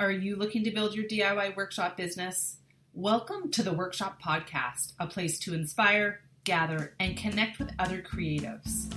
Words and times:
Are 0.00 0.12
you 0.12 0.36
looking 0.36 0.62
to 0.62 0.70
build 0.70 0.94
your 0.94 1.06
DIY 1.06 1.56
workshop 1.56 1.96
business? 1.96 2.58
Welcome 2.94 3.50
to 3.50 3.64
the 3.64 3.72
Workshop 3.72 4.22
Podcast, 4.22 4.92
a 5.00 5.08
place 5.08 5.40
to 5.40 5.54
inspire, 5.54 6.20
gather, 6.44 6.94
and 7.00 7.16
connect 7.16 7.58
with 7.58 7.72
other 7.80 8.00
creatives. 8.00 8.94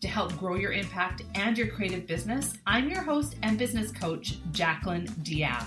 To 0.00 0.06
help 0.06 0.38
grow 0.38 0.54
your 0.54 0.70
impact 0.70 1.24
and 1.34 1.58
your 1.58 1.66
creative 1.66 2.06
business, 2.06 2.52
I'm 2.64 2.88
your 2.88 3.02
host 3.02 3.34
and 3.42 3.58
business 3.58 3.90
coach, 3.90 4.36
Jacqueline 4.52 5.06
Diaz. 5.24 5.64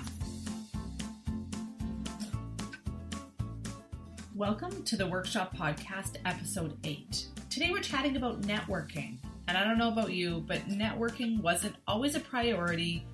Welcome 4.33 4.85
to 4.85 4.95
the 4.95 5.07
Workshop 5.07 5.53
Podcast, 5.57 6.15
episode 6.23 6.77
8. 6.85 7.25
Today 7.49 7.69
we're 7.69 7.81
chatting 7.81 8.15
about 8.15 8.43
networking. 8.43 9.17
And 9.49 9.57
I 9.57 9.65
don't 9.65 9.77
know 9.77 9.89
about 9.89 10.13
you, 10.13 10.41
but 10.47 10.69
networking 10.69 11.41
wasn't 11.41 11.75
always 11.85 12.15
a 12.15 12.21
priority 12.21 13.05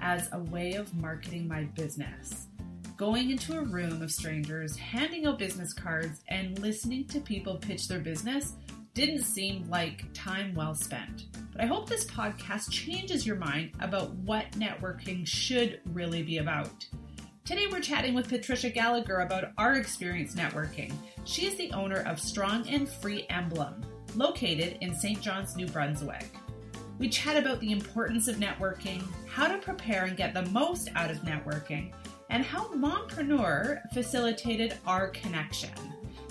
as 0.00 0.28
a 0.32 0.38
way 0.38 0.74
of 0.74 0.94
marketing 0.94 1.48
my 1.48 1.64
business. 1.64 2.48
Going 2.96 3.30
into 3.30 3.58
a 3.58 3.62
room 3.62 4.02
of 4.02 4.10
strangers, 4.10 4.76
handing 4.76 5.26
out 5.26 5.38
business 5.38 5.72
cards, 5.72 6.20
and 6.28 6.58
listening 6.58 7.06
to 7.06 7.20
people 7.20 7.56
pitch 7.56 7.86
their 7.86 8.00
business 8.00 8.54
didn't 8.94 9.22
seem 9.22 9.68
like 9.70 10.04
time 10.12 10.52
well 10.54 10.74
spent. 10.74 11.26
But 11.52 11.62
I 11.62 11.66
hope 11.66 11.88
this 11.88 12.04
podcast 12.06 12.70
changes 12.70 13.24
your 13.24 13.36
mind 13.36 13.70
about 13.78 14.12
what 14.16 14.50
networking 14.52 15.24
should 15.24 15.80
really 15.92 16.22
be 16.22 16.38
about. 16.38 16.86
Today 17.44 17.66
we're 17.70 17.80
chatting 17.80 18.14
with 18.14 18.28
Patricia 18.28 18.68
Gallagher 18.68 19.20
about 19.20 19.52
our 19.56 19.74
experience 19.74 20.34
networking. 20.34 20.92
She 21.24 21.46
is 21.46 21.56
the 21.56 21.72
owner 21.72 22.00
of 22.00 22.20
Strong 22.20 22.68
and 22.68 22.88
Free 22.88 23.24
Emblem, 23.30 23.80
located 24.16 24.78
in 24.80 24.94
St. 24.94 25.20
John's, 25.20 25.56
New 25.56 25.66
Brunswick. 25.66 26.26
We 26.98 27.08
chat 27.08 27.36
about 27.36 27.60
the 27.60 27.70
importance 27.70 28.26
of 28.26 28.36
networking, 28.36 29.02
how 29.28 29.46
to 29.46 29.58
prepare 29.58 30.04
and 30.04 30.16
get 30.16 30.34
the 30.34 30.46
most 30.46 30.88
out 30.96 31.10
of 31.10 31.18
networking, 31.18 31.92
and 32.28 32.44
how 32.44 32.68
Mompreneur 32.74 33.80
facilitated 33.94 34.74
our 34.86 35.08
connection. 35.08 35.70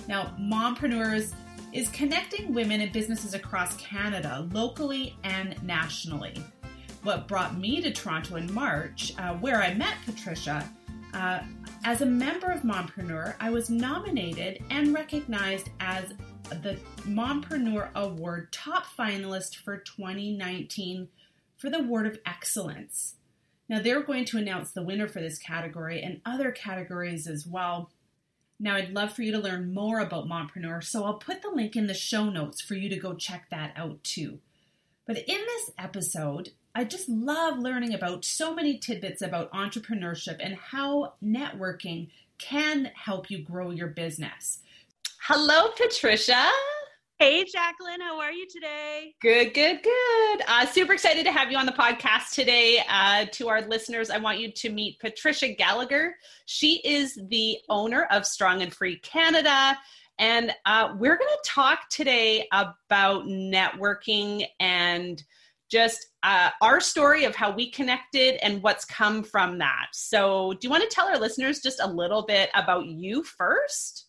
Now, 0.07 0.35
Mompreneurs 0.39 1.33
is 1.71 1.89
connecting 1.89 2.53
women 2.53 2.81
and 2.81 2.91
businesses 2.91 3.33
across 3.33 3.77
Canada, 3.77 4.47
locally 4.51 5.15
and 5.23 5.61
nationally. 5.63 6.33
What 7.03 7.27
brought 7.27 7.57
me 7.57 7.81
to 7.81 7.91
Toronto 7.91 8.35
in 8.35 8.53
March, 8.53 9.13
uh, 9.17 9.35
where 9.35 9.61
I 9.61 9.73
met 9.73 9.95
Patricia, 10.05 10.69
uh, 11.13 11.39
as 11.85 12.01
a 12.01 12.05
member 12.05 12.51
of 12.51 12.61
Mompreneur, 12.61 13.35
I 13.39 13.49
was 13.49 13.69
nominated 13.69 14.63
and 14.69 14.93
recognized 14.93 15.69
as 15.79 16.13
the 16.49 16.77
Mompreneur 17.03 17.89
Award 17.93 18.51
top 18.51 18.85
finalist 18.85 19.55
for 19.57 19.77
2019 19.77 21.09
for 21.57 21.69
the 21.69 21.79
Award 21.79 22.07
of 22.07 22.19
Excellence. 22.25 23.15
Now, 23.69 23.81
they're 23.81 24.01
going 24.01 24.25
to 24.25 24.37
announce 24.37 24.71
the 24.71 24.83
winner 24.83 25.07
for 25.07 25.19
this 25.19 25.37
category 25.37 26.01
and 26.01 26.21
other 26.25 26.51
categories 26.51 27.27
as 27.27 27.45
well. 27.45 27.91
Now, 28.59 28.75
I'd 28.75 28.93
love 28.93 29.13
for 29.13 29.23
you 29.23 29.31
to 29.33 29.39
learn 29.39 29.73
more 29.73 29.99
about 29.99 30.27
Mompreneur, 30.27 30.83
so 30.83 31.03
I'll 31.03 31.15
put 31.15 31.41
the 31.41 31.49
link 31.49 31.75
in 31.75 31.87
the 31.87 31.93
show 31.93 32.29
notes 32.29 32.61
for 32.61 32.75
you 32.75 32.89
to 32.89 32.97
go 32.97 33.13
check 33.13 33.47
that 33.51 33.73
out 33.75 34.03
too. 34.03 34.39
But 35.05 35.17
in 35.17 35.25
this 35.37 35.71
episode, 35.77 36.51
I 36.73 36.83
just 36.83 37.09
love 37.09 37.57
learning 37.57 37.93
about 37.93 38.23
so 38.23 38.53
many 38.53 38.77
tidbits 38.77 39.21
about 39.21 39.51
entrepreneurship 39.51 40.37
and 40.39 40.55
how 40.55 41.13
networking 41.23 42.09
can 42.37 42.91
help 42.93 43.29
you 43.29 43.39
grow 43.39 43.71
your 43.71 43.87
business. 43.87 44.59
Hello, 45.29 45.67
Patricia. 45.75 46.47
Hey, 47.19 47.43
Jacqueline, 47.43 47.99
how 47.99 48.17
are 48.17 48.31
you 48.31 48.47
today? 48.47 49.13
Good, 49.21 49.53
good, 49.53 49.83
good. 49.83 50.41
Uh, 50.47 50.65
super 50.65 50.93
excited 50.93 51.25
to 51.25 51.33
have 51.33 51.51
you 51.51 51.57
on 51.57 51.65
the 51.65 51.73
podcast 51.73 52.31
today. 52.31 52.81
Uh, 52.89 53.25
to 53.33 53.49
our 53.49 53.61
listeners, 53.63 54.09
I 54.09 54.19
want 54.19 54.39
you 54.39 54.53
to 54.53 54.69
meet 54.69 55.01
Patricia 55.01 55.49
Gallagher. 55.49 56.15
She 56.45 56.79
is 56.85 57.19
the 57.27 57.57
owner 57.67 58.03
of 58.09 58.25
Strong 58.25 58.61
and 58.61 58.73
Free 58.73 58.99
Canada. 58.99 59.77
And 60.17 60.53
uh, 60.65 60.95
we're 60.97 61.17
going 61.17 61.27
to 61.27 61.49
talk 61.49 61.89
today 61.89 62.47
about 62.53 63.25
networking 63.25 64.45
and 64.61 65.21
just 65.69 66.05
uh, 66.23 66.51
our 66.61 66.79
story 66.79 67.25
of 67.25 67.35
how 67.35 67.51
we 67.51 67.69
connected 67.69 68.39
and 68.41 68.63
what's 68.63 68.85
come 68.85 69.23
from 69.23 69.57
that. 69.57 69.87
So, 69.91 70.53
do 70.53 70.59
you 70.61 70.69
want 70.69 70.83
to 70.83 70.95
tell 70.95 71.09
our 71.09 71.19
listeners 71.19 71.59
just 71.59 71.81
a 71.81 71.91
little 71.91 72.25
bit 72.25 72.49
about 72.55 72.85
you 72.85 73.23
first? 73.23 74.06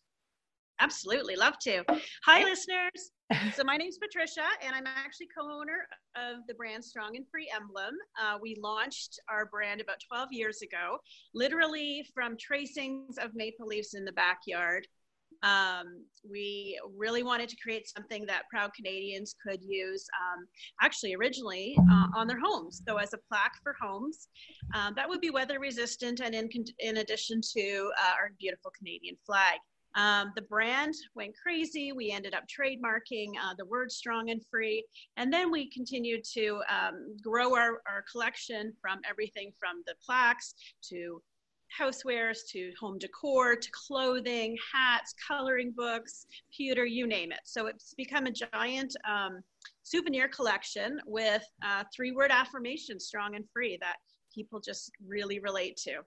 Absolutely, 0.81 1.37
love 1.37 1.59
to. 1.61 1.85
Hi, 2.25 2.45
listeners. 2.45 3.11
So 3.55 3.63
my 3.63 3.77
name 3.77 3.89
is 3.89 3.99
Patricia, 3.99 4.47
and 4.65 4.75
I'm 4.75 4.87
actually 4.87 5.29
co-owner 5.37 5.87
of 6.17 6.47
the 6.49 6.55
brand 6.55 6.83
Strong 6.83 7.17
and 7.17 7.27
Free 7.31 7.47
Emblem. 7.55 7.95
Uh, 8.19 8.39
we 8.41 8.57
launched 8.59 9.21
our 9.29 9.45
brand 9.45 9.83
about 9.83 9.97
12 10.09 10.29
years 10.33 10.63
ago, 10.63 10.97
literally 11.35 12.07
from 12.15 12.39
tracings 12.39 13.19
of 13.19 13.35
maple 13.35 13.67
leaves 13.67 13.93
in 13.93 14.07
the 14.07 14.13
backyard. 14.13 14.87
Um, 15.43 16.07
we 16.29 16.81
really 16.97 17.23
wanted 17.23 17.51
to 17.51 17.57
create 17.63 17.87
something 17.87 18.25
that 18.27 18.49
proud 18.51 18.71
Canadians 18.75 19.35
could 19.47 19.63
use, 19.63 20.07
um, 20.19 20.47
actually 20.81 21.15
originally 21.15 21.77
uh, 21.79 22.07
on 22.17 22.27
their 22.27 22.41
homes. 22.41 22.83
So 22.89 22.97
as 22.97 23.13
a 23.13 23.19
plaque 23.29 23.57
for 23.63 23.77
homes, 23.79 24.29
um, 24.75 24.95
that 24.97 25.07
would 25.07 25.21
be 25.21 25.29
weather 25.29 25.61
resistant, 25.61 26.21
and 26.21 26.35
in 26.35 26.49
in 26.79 26.97
addition 26.97 27.43
to 27.57 27.91
uh, 28.01 28.15
our 28.19 28.33
beautiful 28.39 28.73
Canadian 28.77 29.17
flag. 29.27 29.59
Um, 29.95 30.33
the 30.37 30.43
brand 30.43 30.95
went 31.15 31.35
crazy. 31.41 31.93
We 31.93 32.11
ended 32.11 32.35
up 32.35 32.45
trademarking 32.47 33.33
uh, 33.43 33.55
the 33.57 33.67
word 33.67 33.91
strong 33.91 34.31
and 34.31 34.41
free. 34.51 34.85
And 35.17 35.33
then 35.33 35.51
we 35.51 35.71
continued 35.71 36.25
to 36.35 36.61
um, 36.69 37.17
grow 37.23 37.55
our, 37.57 37.83
our 37.87 38.05
collection 38.11 38.73
from 38.81 39.01
everything 39.09 39.53
from 39.59 39.83
the 39.87 39.95
plaques 40.05 40.55
to 40.91 41.21
housewares 41.79 42.39
to 42.51 42.73
home 42.81 42.99
decor 42.99 43.57
to 43.57 43.71
clothing, 43.73 44.57
hats, 44.73 45.15
coloring 45.27 45.73
books, 45.77 46.27
pewter, 46.57 46.87
you 46.87 47.07
name 47.07 47.33
it. 47.33 47.41
So 47.45 47.67
it's 47.67 47.95
become 47.95 48.27
a 48.27 48.33
giant 48.33 48.97
um, 49.09 49.41
souvenir 49.83 50.29
collection 50.29 51.01
with 51.07 51.45
uh, 51.65 51.85
three 51.95 52.13
word 52.13 52.31
affirmation, 52.31 52.99
strong 52.99 53.37
and 53.37 53.45
free, 53.53 53.77
that 53.81 53.97
people 54.35 54.61
just 54.61 54.93
really 55.07 55.41
relate 55.41 55.77
to 55.85 56.01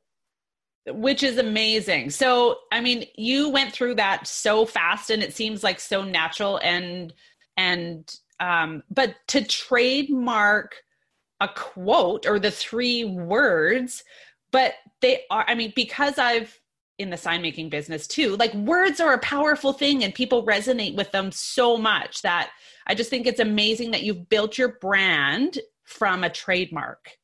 which 0.88 1.24
is 1.24 1.38
amazing. 1.38 2.09
So, 2.09 2.59
I 2.72 2.81
mean, 2.81 3.06
you 3.16 3.50
went 3.50 3.72
through 3.72 3.96
that 3.96 4.28
so 4.28 4.66
fast 4.66 5.09
and 5.09 5.22
it 5.22 5.34
seems 5.34 5.64
like 5.64 5.80
so 5.80 6.03
natural 6.03 6.59
and 6.64 7.14
and 7.58 8.16
um 8.40 8.81
but 8.90 9.16
to 9.28 9.44
trademark 9.44 10.75
a 11.40 11.47
quote 11.47 12.25
or 12.25 12.40
the 12.40 12.52
three 12.52 13.03
words, 13.03 14.03
but 14.52 14.74
they 15.02 15.24
are 15.30 15.46
I 15.47 15.56
mean, 15.56 15.74
because 15.75 16.18
I've 16.18 16.58
in 16.97 17.09
the 17.09 17.18
sign 17.18 17.41
making 17.41 17.70
business 17.70 18.08
too, 18.08 18.36
like 18.38 18.53
words 18.53 19.00
are 19.00 19.14
a 19.14 19.20
powerful 19.20 19.74
thing 19.74 20.03
and 20.03 20.14
people 20.14 20.46
resonate 20.46 20.96
with 20.96 21.12
them 21.12 21.31
so 21.31 21.78
much 21.78 22.22
that 22.22 22.52
I 22.88 22.96
just 22.96 23.09
think 23.09 23.25
it's 23.25 23.40
amazing 23.40 23.91
that 23.91 24.03
you've 24.03 24.30
built 24.30 24.58
your 24.58 24.78
brand 24.80 25.59
from 25.84 26.24
a 26.24 26.30
trademark. 26.30 27.18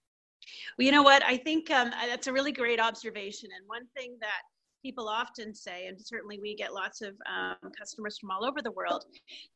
Well, 0.78 0.86
you 0.86 0.92
know 0.92 1.04
what? 1.04 1.24
I 1.24 1.38
think 1.38 1.72
um, 1.72 1.90
that's 1.90 2.28
a 2.28 2.34
really 2.34 2.52
great 2.52 2.80
observation. 2.80 3.50
And 3.56 3.68
one 3.68 3.88
thing 3.96 4.18
that 4.22 4.42
people 4.84 5.10
often 5.10 5.54
say, 5.56 5.88
and 5.88 6.00
certainly 6.00 6.40
we 6.40 6.56
get 6.56 6.72
lots 6.72 7.02
of 7.02 7.16
um, 7.28 7.72
customers 7.78 8.20
from 8.20 8.30
all 8.30 8.46
over 8.46 8.62
the 8.62 8.72
world, 8.72 9.04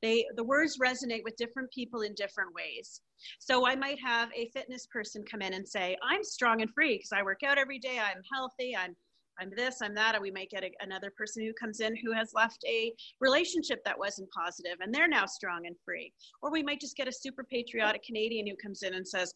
they 0.01 0.25
the 0.35 0.43
words 0.43 0.79
resonate 0.83 1.23
with 1.23 1.35
different 1.37 1.69
people 1.71 2.01
in 2.01 2.15
different 2.15 2.55
ways. 2.55 3.01
So 3.37 3.67
I 3.67 3.75
might 3.75 3.99
have 4.03 4.29
a 4.35 4.49
fitness 4.49 4.87
person 4.91 5.23
come 5.29 5.43
in 5.43 5.53
and 5.53 5.67
say, 5.67 5.95
"I'm 6.03 6.23
strong 6.23 6.61
and 6.61 6.71
free 6.73 6.97
because 6.97 7.11
I 7.13 7.21
work 7.21 7.43
out 7.45 7.59
every 7.59 7.77
day. 7.77 7.99
I'm 7.99 8.23
healthy. 8.33 8.75
I'm 8.75 8.95
I'm 9.39 9.51
this, 9.55 9.81
I'm 9.81 9.95
that. 9.95 10.15
And 10.15 10.21
we 10.21 10.31
might 10.31 10.49
get 10.49 10.63
a, 10.63 10.71
another 10.81 11.11
person 11.17 11.43
who 11.43 11.53
comes 11.53 11.79
in 11.79 11.95
who 11.95 12.13
has 12.13 12.31
left 12.33 12.63
a 12.67 12.93
relationship 13.19 13.79
that 13.85 13.97
wasn't 13.97 14.29
positive 14.31 14.77
and 14.81 14.93
they're 14.93 15.07
now 15.07 15.25
strong 15.25 15.65
and 15.65 15.75
free. 15.83 16.13
Or 16.41 16.51
we 16.51 16.63
might 16.63 16.81
just 16.81 16.97
get 16.97 17.07
a 17.07 17.13
super 17.13 17.43
patriotic 17.43 18.03
Canadian 18.03 18.45
who 18.45 18.55
comes 18.61 18.83
in 18.83 18.93
and 18.93 19.07
says, 19.07 19.33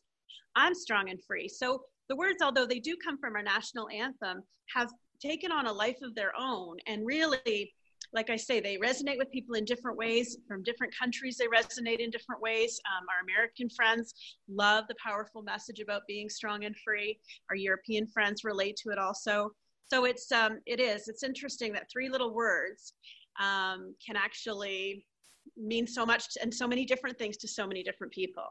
I'm 0.55 0.73
strong 0.73 1.09
and 1.09 1.19
free. 1.23 1.47
So 1.47 1.81
the 2.09 2.15
words, 2.15 2.41
although 2.41 2.65
they 2.65 2.79
do 2.79 2.95
come 3.03 3.17
from 3.17 3.35
our 3.35 3.43
national 3.43 3.89
anthem, 3.89 4.41
have 4.73 4.91
taken 5.21 5.51
on 5.51 5.67
a 5.67 5.73
life 5.73 5.97
of 6.03 6.15
their 6.15 6.33
own 6.37 6.77
and 6.87 7.05
really 7.05 7.73
like 8.13 8.29
I 8.29 8.37
say, 8.37 8.59
they 8.61 8.77
resonate 8.77 9.17
with 9.17 9.31
people 9.31 9.55
in 9.55 9.65
different 9.65 9.97
ways. 9.97 10.37
From 10.47 10.63
different 10.63 10.95
countries, 10.97 11.37
they 11.37 11.47
resonate 11.47 11.99
in 11.99 12.09
different 12.09 12.41
ways. 12.41 12.79
Um, 12.87 13.05
our 13.09 13.23
American 13.23 13.69
friends 13.69 14.13
love 14.47 14.85
the 14.87 14.95
powerful 15.03 15.41
message 15.41 15.81
about 15.81 16.03
being 16.07 16.29
strong 16.29 16.63
and 16.63 16.75
free. 16.77 17.19
Our 17.49 17.57
European 17.57 18.07
friends 18.07 18.43
relate 18.43 18.77
to 18.83 18.89
it 18.89 18.97
also. 18.97 19.51
So 19.91 20.05
it's 20.05 20.31
um, 20.31 20.59
it 20.65 20.79
is 20.79 21.07
it's 21.07 21.23
interesting 21.23 21.73
that 21.73 21.89
three 21.91 22.09
little 22.09 22.33
words 22.33 22.93
um, 23.39 23.93
can 24.05 24.15
actually 24.15 25.05
mean 25.57 25.85
so 25.85 26.05
much 26.05 26.25
and 26.41 26.53
so 26.53 26.67
many 26.67 26.85
different 26.85 27.19
things 27.19 27.37
to 27.37 27.47
so 27.47 27.67
many 27.67 27.83
different 27.83 28.11
people 28.13 28.45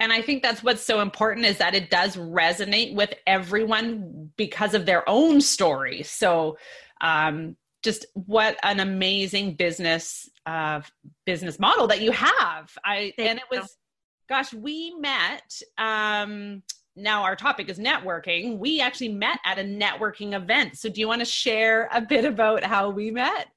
and 0.00 0.12
i 0.12 0.22
think 0.22 0.42
that's 0.42 0.62
what's 0.62 0.82
so 0.82 1.00
important 1.00 1.46
is 1.46 1.58
that 1.58 1.74
it 1.74 1.90
does 1.90 2.16
resonate 2.16 2.94
with 2.94 3.12
everyone 3.26 4.30
because 4.36 4.74
of 4.74 4.86
their 4.86 5.08
own 5.08 5.40
story 5.40 6.02
so 6.02 6.56
um, 7.00 7.56
just 7.84 8.06
what 8.14 8.58
an 8.64 8.80
amazing 8.80 9.54
business 9.54 10.28
uh, 10.46 10.80
business 11.26 11.58
model 11.58 11.86
that 11.86 12.00
you 12.00 12.10
have 12.12 12.76
i 12.84 13.12
Thank 13.16 13.30
and 13.30 13.38
it 13.38 13.44
was 13.50 13.60
you. 13.60 14.34
gosh 14.34 14.52
we 14.52 14.94
met 14.98 15.60
um, 15.78 16.62
now 16.98 17.22
our 17.22 17.36
topic 17.36 17.68
is 17.68 17.78
networking. 17.78 18.58
We 18.58 18.80
actually 18.80 19.10
met 19.10 19.38
at 19.44 19.58
a 19.58 19.62
networking 19.62 20.34
event. 20.34 20.76
So 20.76 20.88
do 20.88 21.00
you 21.00 21.08
want 21.08 21.20
to 21.20 21.24
share 21.24 21.88
a 21.92 22.00
bit 22.00 22.24
about 22.24 22.64
how 22.64 22.90
we 22.90 23.10
met? 23.10 23.48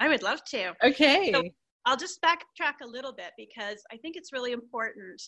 I 0.00 0.08
would 0.08 0.22
love 0.22 0.42
to. 0.46 0.74
Okay. 0.82 1.32
So 1.32 1.42
I'll 1.86 1.96
just 1.96 2.20
backtrack 2.22 2.74
a 2.82 2.86
little 2.86 3.12
bit 3.12 3.32
because 3.36 3.82
I 3.92 3.96
think 3.98 4.16
it's 4.16 4.32
really 4.32 4.52
important 4.52 5.20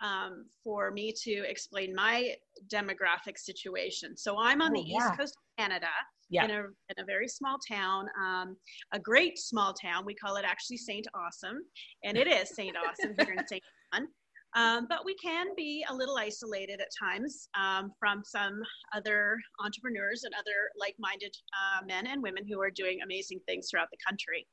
um, 0.00 0.46
for 0.64 0.90
me 0.90 1.12
to 1.24 1.44
explain 1.48 1.94
my 1.94 2.34
demographic 2.72 3.36
situation. 3.36 4.16
So 4.16 4.38
I'm 4.38 4.62
on 4.62 4.70
oh, 4.70 4.80
the 4.80 4.88
yeah. 4.88 4.96
east 4.96 5.18
coast 5.18 5.34
of 5.36 5.62
Canada. 5.62 5.88
Yeah. 6.30 6.44
In, 6.44 6.50
a, 6.50 6.58
in 6.58 6.98
a 6.98 7.04
very 7.06 7.26
small 7.26 7.56
town, 7.66 8.04
um, 8.22 8.54
a 8.92 8.98
great 8.98 9.38
small 9.38 9.72
town. 9.72 10.04
We 10.04 10.14
call 10.14 10.36
it 10.36 10.44
actually 10.44 10.76
St. 10.76 11.06
Awesome, 11.14 11.56
and 12.04 12.18
it 12.18 12.26
is 12.26 12.54
St. 12.54 12.76
Awesome 12.76 13.14
here 13.18 13.34
in 13.34 13.46
St. 13.46 13.62
John. 13.94 14.08
Um, 14.54 14.86
but 14.88 15.06
we 15.06 15.14
can 15.16 15.46
be 15.56 15.84
a 15.88 15.94
little 15.94 16.16
isolated 16.18 16.82
at 16.82 16.88
times 17.02 17.48
um, 17.58 17.92
from 17.98 18.22
some 18.24 18.60
other 18.94 19.38
entrepreneurs 19.64 20.24
and 20.24 20.34
other 20.34 20.70
like 20.78 20.96
minded 20.98 21.34
uh, 21.54 21.86
men 21.86 22.06
and 22.06 22.22
women 22.22 22.44
who 22.46 22.60
are 22.60 22.70
doing 22.70 22.98
amazing 23.02 23.40
things 23.46 23.68
throughout 23.70 23.88
the 23.90 23.98
country. 24.06 24.46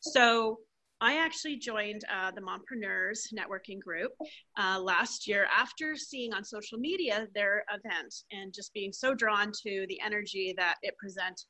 So 0.00 0.58
I 1.00 1.18
actually 1.18 1.56
joined 1.56 2.02
uh, 2.10 2.30
the 2.30 2.40
Mompreneurs 2.40 3.32
networking 3.34 3.78
group 3.80 4.12
uh, 4.58 4.80
last 4.80 5.28
year 5.28 5.46
after 5.54 5.94
seeing 5.94 6.32
on 6.32 6.42
social 6.42 6.78
media 6.78 7.28
their 7.34 7.64
event 7.70 8.14
and 8.32 8.52
just 8.52 8.72
being 8.72 8.92
so 8.92 9.14
drawn 9.14 9.52
to 9.66 9.86
the 9.88 10.00
energy 10.00 10.54
that 10.56 10.76
it 10.82 10.96
presented 10.98 11.44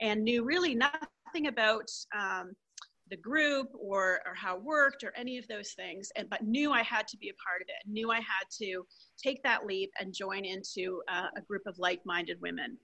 and 0.00 0.22
knew 0.22 0.44
really 0.44 0.74
nothing 0.74 1.46
about 1.46 1.88
um, 2.14 2.52
the 3.08 3.16
group 3.16 3.68
or, 3.78 4.20
or 4.26 4.34
how 4.34 4.56
it 4.56 4.62
worked 4.62 5.04
or 5.04 5.12
any 5.16 5.38
of 5.38 5.46
those 5.48 5.72
things 5.72 6.10
and 6.16 6.28
but 6.28 6.42
knew 6.42 6.72
i 6.72 6.82
had 6.82 7.06
to 7.06 7.16
be 7.18 7.28
a 7.28 7.34
part 7.46 7.62
of 7.62 7.68
it 7.68 7.88
knew 7.88 8.10
i 8.10 8.16
had 8.16 8.44
to 8.50 8.84
take 9.22 9.42
that 9.42 9.64
leap 9.64 9.90
and 10.00 10.12
join 10.12 10.44
into 10.44 11.00
uh, 11.08 11.28
a 11.36 11.40
group 11.42 11.62
of 11.66 11.78
like-minded 11.78 12.40
women 12.40 12.76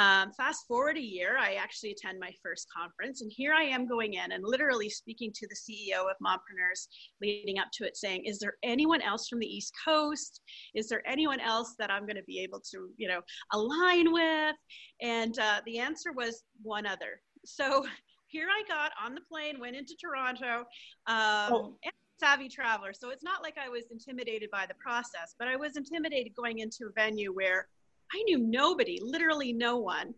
um, 0.00 0.32
fast 0.32 0.66
forward 0.66 0.96
a 0.96 1.00
year 1.00 1.36
i 1.38 1.54
actually 1.54 1.90
attend 1.90 2.18
my 2.18 2.32
first 2.42 2.66
conference 2.74 3.20
and 3.20 3.30
here 3.34 3.52
i 3.52 3.62
am 3.62 3.86
going 3.86 4.14
in 4.14 4.32
and 4.32 4.42
literally 4.44 4.88
speaking 4.88 5.30
to 5.32 5.46
the 5.48 5.54
ceo 5.54 6.02
of 6.10 6.16
mompreneurs 6.24 6.88
leading 7.20 7.58
up 7.58 7.68
to 7.72 7.84
it 7.84 7.96
saying 7.96 8.24
is 8.24 8.38
there 8.38 8.54
anyone 8.62 9.02
else 9.02 9.28
from 9.28 9.38
the 9.38 9.46
east 9.46 9.72
coast 9.84 10.40
is 10.74 10.88
there 10.88 11.02
anyone 11.06 11.40
else 11.40 11.74
that 11.78 11.90
i'm 11.90 12.06
going 12.06 12.16
to 12.16 12.24
be 12.24 12.40
able 12.40 12.60
to 12.60 12.88
you 12.96 13.08
know 13.08 13.20
align 13.52 14.12
with 14.12 14.56
and 15.02 15.38
uh, 15.38 15.60
the 15.66 15.78
answer 15.78 16.12
was 16.12 16.42
one 16.62 16.86
other 16.86 17.20
so 17.44 17.84
here 18.30 18.46
I 18.48 18.62
got 18.68 18.92
on 19.04 19.14
the 19.14 19.20
plane, 19.20 19.60
went 19.60 19.76
into 19.76 19.94
Toronto, 20.00 20.60
um, 21.06 21.52
oh. 21.52 21.76
savvy 22.18 22.48
traveler. 22.48 22.92
So 22.92 23.10
it's 23.10 23.24
not 23.24 23.42
like 23.42 23.56
I 23.58 23.68
was 23.68 23.84
intimidated 23.90 24.50
by 24.50 24.66
the 24.66 24.74
process, 24.74 25.34
but 25.38 25.48
I 25.48 25.56
was 25.56 25.76
intimidated 25.76 26.32
going 26.36 26.60
into 26.60 26.86
a 26.86 26.92
venue 26.92 27.32
where 27.32 27.66
I 28.12 28.22
knew 28.24 28.38
nobody, 28.38 28.98
literally 29.02 29.52
no 29.52 29.76
one. 29.76 30.14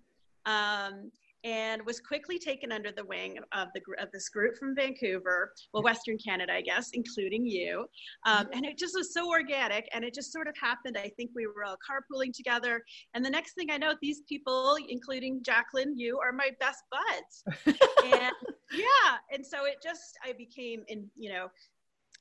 Um, 0.46 1.10
and 1.44 1.84
was 1.84 2.00
quickly 2.00 2.38
taken 2.38 2.70
under 2.70 2.92
the 2.92 3.04
wing 3.04 3.38
of 3.52 3.68
the 3.74 3.80
of 3.98 4.10
this 4.12 4.28
group 4.28 4.56
from 4.56 4.74
Vancouver, 4.74 5.52
well, 5.72 5.82
Western 5.82 6.16
Canada, 6.16 6.52
I 6.52 6.60
guess, 6.60 6.90
including 6.92 7.46
you. 7.46 7.86
Um, 8.26 8.48
and 8.52 8.64
it 8.64 8.78
just 8.78 8.94
was 8.96 9.12
so 9.12 9.28
organic, 9.28 9.88
and 9.92 10.04
it 10.04 10.14
just 10.14 10.32
sort 10.32 10.46
of 10.46 10.54
happened. 10.60 10.96
I 10.96 11.10
think 11.16 11.30
we 11.34 11.46
were 11.46 11.64
all 11.64 11.76
carpooling 11.76 12.32
together, 12.32 12.82
and 13.14 13.24
the 13.24 13.30
next 13.30 13.54
thing 13.54 13.68
I 13.70 13.78
know, 13.78 13.94
these 14.00 14.22
people, 14.28 14.76
including 14.88 15.42
Jacqueline, 15.42 15.98
you 15.98 16.18
are 16.20 16.32
my 16.32 16.50
best 16.60 16.84
buds. 16.90 17.66
and 18.04 18.32
yeah, 18.72 19.16
and 19.32 19.44
so 19.44 19.64
it 19.64 19.76
just 19.82 20.18
I 20.24 20.32
became 20.32 20.84
in 20.88 21.08
you 21.16 21.32
know 21.32 21.48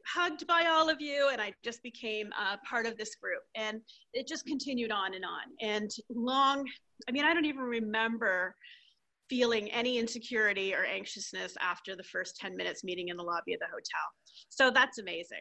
hugged 0.05 0.45
by 0.47 0.65
all 0.65 0.89
of 0.89 0.99
you 0.99 1.29
and 1.31 1.41
i 1.41 1.53
just 1.63 1.81
became 1.83 2.29
a 2.33 2.57
part 2.65 2.85
of 2.85 2.97
this 2.97 3.15
group 3.15 3.41
and 3.55 3.81
it 4.13 4.27
just 4.27 4.45
continued 4.45 4.91
on 4.91 5.13
and 5.13 5.23
on 5.25 5.41
and 5.61 5.91
long 6.09 6.65
i 7.07 7.11
mean 7.11 7.25
i 7.25 7.33
don't 7.33 7.45
even 7.45 7.61
remember 7.61 8.55
feeling 9.31 9.71
any 9.71 9.97
insecurity 9.97 10.75
or 10.75 10.83
anxiousness 10.83 11.55
after 11.61 11.95
the 11.95 12.03
first 12.03 12.35
10 12.35 12.57
minutes 12.57 12.83
meeting 12.83 13.07
in 13.07 13.15
the 13.15 13.23
lobby 13.23 13.53
of 13.53 13.61
the 13.61 13.65
hotel. 13.67 14.11
So 14.49 14.69
that's 14.69 14.97
amazing. 14.97 15.39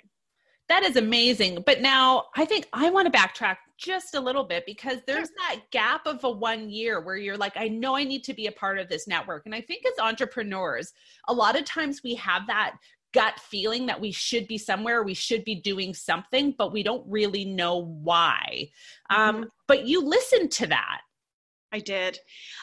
That 0.68 0.84
is 0.84 0.94
amazing. 0.94 1.64
But 1.66 1.80
now 1.80 2.26
I 2.36 2.44
think 2.44 2.68
I 2.72 2.88
want 2.90 3.12
to 3.12 3.18
backtrack 3.18 3.56
just 3.76 4.14
a 4.14 4.20
little 4.20 4.44
bit 4.44 4.62
because 4.64 4.98
there's 5.08 5.30
that 5.30 5.62
gap 5.72 6.06
of 6.06 6.22
a 6.22 6.30
one 6.30 6.70
year 6.70 7.00
where 7.00 7.16
you're 7.16 7.36
like, 7.36 7.54
I 7.56 7.66
know 7.66 7.96
I 7.96 8.04
need 8.04 8.22
to 8.24 8.34
be 8.34 8.46
a 8.46 8.52
part 8.52 8.78
of 8.78 8.88
this 8.88 9.08
network. 9.08 9.42
And 9.46 9.56
I 9.56 9.60
think 9.60 9.84
as 9.84 9.98
entrepreneurs, 9.98 10.92
a 11.26 11.34
lot 11.34 11.58
of 11.58 11.64
times 11.64 12.02
we 12.04 12.14
have 12.14 12.46
that 12.46 12.76
gut 13.12 13.38
feeling 13.40 13.86
that 13.86 14.00
we 14.00 14.12
should 14.12 14.46
be 14.46 14.58
somewhere, 14.58 15.02
we 15.02 15.14
should 15.14 15.44
be 15.44 15.54
doing 15.54 15.94
something, 15.94 16.54
but 16.56 16.72
we 16.72 16.82
don't 16.82 17.04
really 17.08 17.44
know 17.44 17.78
why. 17.78 18.68
Um, 19.10 19.18
mm-hmm. 19.18 19.42
Um, 19.42 19.50
but 19.66 19.86
you 19.86 20.02
listen 20.04 20.48
to 20.48 20.66
that 20.66 21.00
I 21.72 21.78
did. 21.78 22.18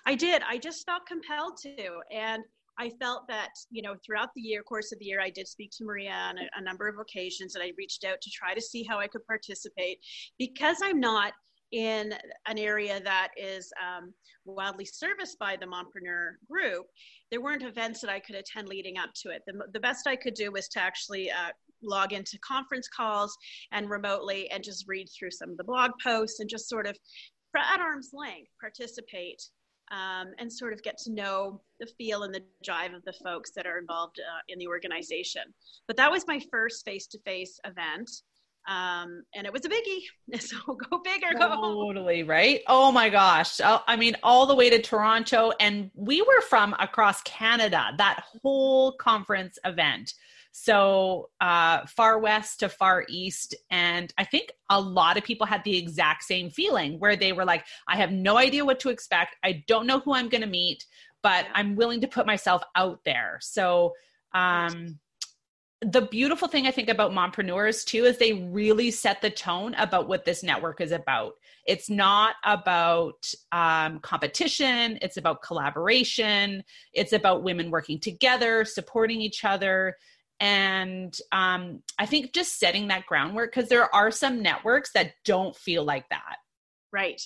I 0.06 0.16
did. 0.16 0.42
I 0.48 0.58
just 0.58 0.86
felt 0.86 1.06
compelled 1.06 1.58
to. 1.64 2.00
And 2.12 2.44
I 2.80 2.92
felt 3.02 3.28
that, 3.28 3.50
you 3.72 3.82
know, 3.82 3.96
throughout 4.06 4.30
the 4.36 4.42
year, 4.42 4.62
course 4.62 4.92
of 4.92 5.00
the 5.00 5.06
year, 5.06 5.22
I 5.22 5.30
did 5.30 5.48
speak 5.48 5.72
to 5.78 5.86
Maria 5.86 6.12
on 6.12 6.38
a, 6.38 6.48
a 6.58 6.62
number 6.62 6.88
of 6.88 7.00
occasions 7.00 7.56
and 7.56 7.64
I 7.64 7.72
reached 7.78 8.04
out 8.04 8.22
to 8.22 8.30
try 8.30 8.54
to 8.54 8.62
see 8.62 8.84
how 8.84 9.00
I 9.00 9.08
could 9.08 9.26
participate 9.26 10.00
because 10.38 10.78
I'm 10.84 11.00
not 11.00 11.34
in 11.72 12.14
an 12.48 12.58
area 12.58 13.02
that 13.04 13.30
is 13.38 13.72
um, 13.82 14.14
wildly 14.46 14.86
serviced 14.86 15.38
by 15.40 15.56
the 15.56 15.66
Mompreneur 15.66 16.36
group, 16.50 16.86
there 17.30 17.42
weren't 17.42 17.64
events 17.64 18.02
that 18.02 18.10
I 18.10 18.20
could 18.20 18.36
attend 18.36 18.70
leading 18.70 18.98
up 18.98 19.10
to 19.22 19.30
it. 19.30 19.44
The, 19.46 19.60
the 19.74 19.80
best 19.80 20.08
I 20.08 20.16
could 20.16 20.34
do 20.34 20.52
was 20.52 20.68
to 20.70 20.82
actually 20.82 21.30
uh, 21.30 21.50
log 21.82 22.14
into 22.14 22.40
conference 22.40 22.88
calls 22.88 23.36
and 23.72 23.90
remotely 23.90 24.50
and 24.52 24.64
just 24.64 24.88
read 24.88 25.08
through 25.08 25.32
some 25.32 25.50
of 25.50 25.58
the 25.58 25.64
blog 25.64 25.92
posts 26.04 26.40
and 26.40 26.50
just 26.50 26.70
sort 26.70 26.88
of 26.88 26.98
at 27.56 27.80
arm's 27.80 28.12
length 28.14 28.52
participate 28.62 29.42
um, 29.92 30.34
and 30.38 30.52
sort 30.52 30.74
of 30.74 30.84
get 30.84 30.98
to 30.98 31.12
know 31.12 31.62
the 31.80 31.88
feel 31.98 32.24
and 32.24 32.34
the 32.34 32.44
drive 32.64 32.94
of 32.94 33.04
the 33.06 33.14
folks 33.24 33.52
that 33.56 33.66
are 33.66 33.78
involved 33.78 34.20
uh, 34.20 34.42
in 34.50 34.60
the 34.60 34.68
organization. 34.68 35.44
But 35.88 35.98
that 35.98 36.12
was 36.12 36.28
my 36.28 36.42
first 36.52 36.84
face 36.86 37.08
to 37.08 37.20
face 37.20 37.60
event. 37.66 38.10
Um, 38.68 39.24
and 39.34 39.48
it 39.48 39.54
was 39.54 39.66
a 39.66 39.70
biggie. 39.70 40.04
So 40.42 40.58
go 40.90 41.00
big 41.04 41.24
or 41.24 41.34
go 41.34 41.50
Totally, 41.56 42.24
right? 42.24 42.62
Oh 42.68 42.92
my 42.92 43.10
gosh. 43.10 43.62
I 43.64 43.96
mean, 43.96 44.16
all 44.24 44.46
the 44.46 44.56
way 44.56 44.70
to 44.70 44.82
Toronto. 44.82 45.52
And 45.60 45.90
we 45.96 46.22
were 46.22 46.42
from 46.42 46.76
across 46.80 47.22
Canada, 47.22 47.92
that 47.98 48.24
whole 48.42 48.94
conference 48.94 49.58
event. 49.64 50.14
So 50.52 51.30
uh, 51.40 51.86
far 51.86 52.20
west 52.20 52.60
to 52.60 52.70
far 52.70 53.06
east. 53.08 53.56
And 53.70 54.14
I 54.18 54.26
think 54.26 54.52
a 54.70 54.80
lot 54.80 55.16
of 55.16 55.24
people 55.24 55.48
had 55.48 55.64
the 55.64 55.78
exact 55.78 56.24
same 56.24 56.50
feeling 56.50 57.00
where 57.00 57.16
they 57.16 57.32
were 57.32 57.46
like, 57.46 57.64
I 57.88 57.96
have 57.98 58.12
no 58.12 58.38
idea 58.38 58.66
what 58.66 58.80
to 58.82 58.90
expect. 58.90 59.36
I 59.44 59.64
don't 59.68 59.88
know 59.88 60.00
who 60.00 60.14
I'm 60.14 60.30
going 60.30 60.42
to 60.42 60.48
meet, 60.48 60.84
but 61.24 61.46
I'm 61.54 61.76
willing 61.76 62.02
to 62.02 62.08
put 62.08 62.26
myself 62.26 62.64
out 62.76 63.00
there. 63.06 63.38
So, 63.42 63.94
um, 64.34 65.00
the 65.82 66.02
beautiful 66.02 66.48
thing 66.48 66.66
I 66.66 66.72
think 66.72 66.90
about 66.90 67.12
mompreneurs 67.12 67.86
too 67.86 68.06
is 68.06 68.18
they 68.18 68.34
really 68.34 68.90
set 68.90 69.22
the 69.22 69.30
tone 69.30 69.76
about 69.76 70.08
what 70.08 70.26
this 70.26 70.42
network 70.42 70.82
is 70.82 70.92
about. 70.92 71.34
It's 71.66 71.90
not 71.90 72.36
about 72.44 73.32
um, 73.52 74.00
competition, 74.00 74.98
it's 75.02 75.18
about 75.18 75.44
collaboration, 75.44 76.64
it's 76.94 77.14
about 77.14 77.44
women 77.44 77.70
working 77.70 78.00
together, 78.00 78.66
supporting 78.66 79.22
each 79.22 79.46
other. 79.46 79.98
And 80.40 81.18
um, 81.32 81.82
i 81.98 82.06
think 82.06 82.34
just 82.34 82.60
setting 82.60 82.90
that 82.90 83.08
groundwork 83.08 83.52
because 83.52 83.70
there 83.70 83.94
are 83.94 84.12
some 84.12 84.44
networks 84.44 84.92
that 84.92 85.14
don't 85.26 85.56
feel 85.56 85.84
like 85.84 86.08
that 86.10 86.38
right. 86.94 87.22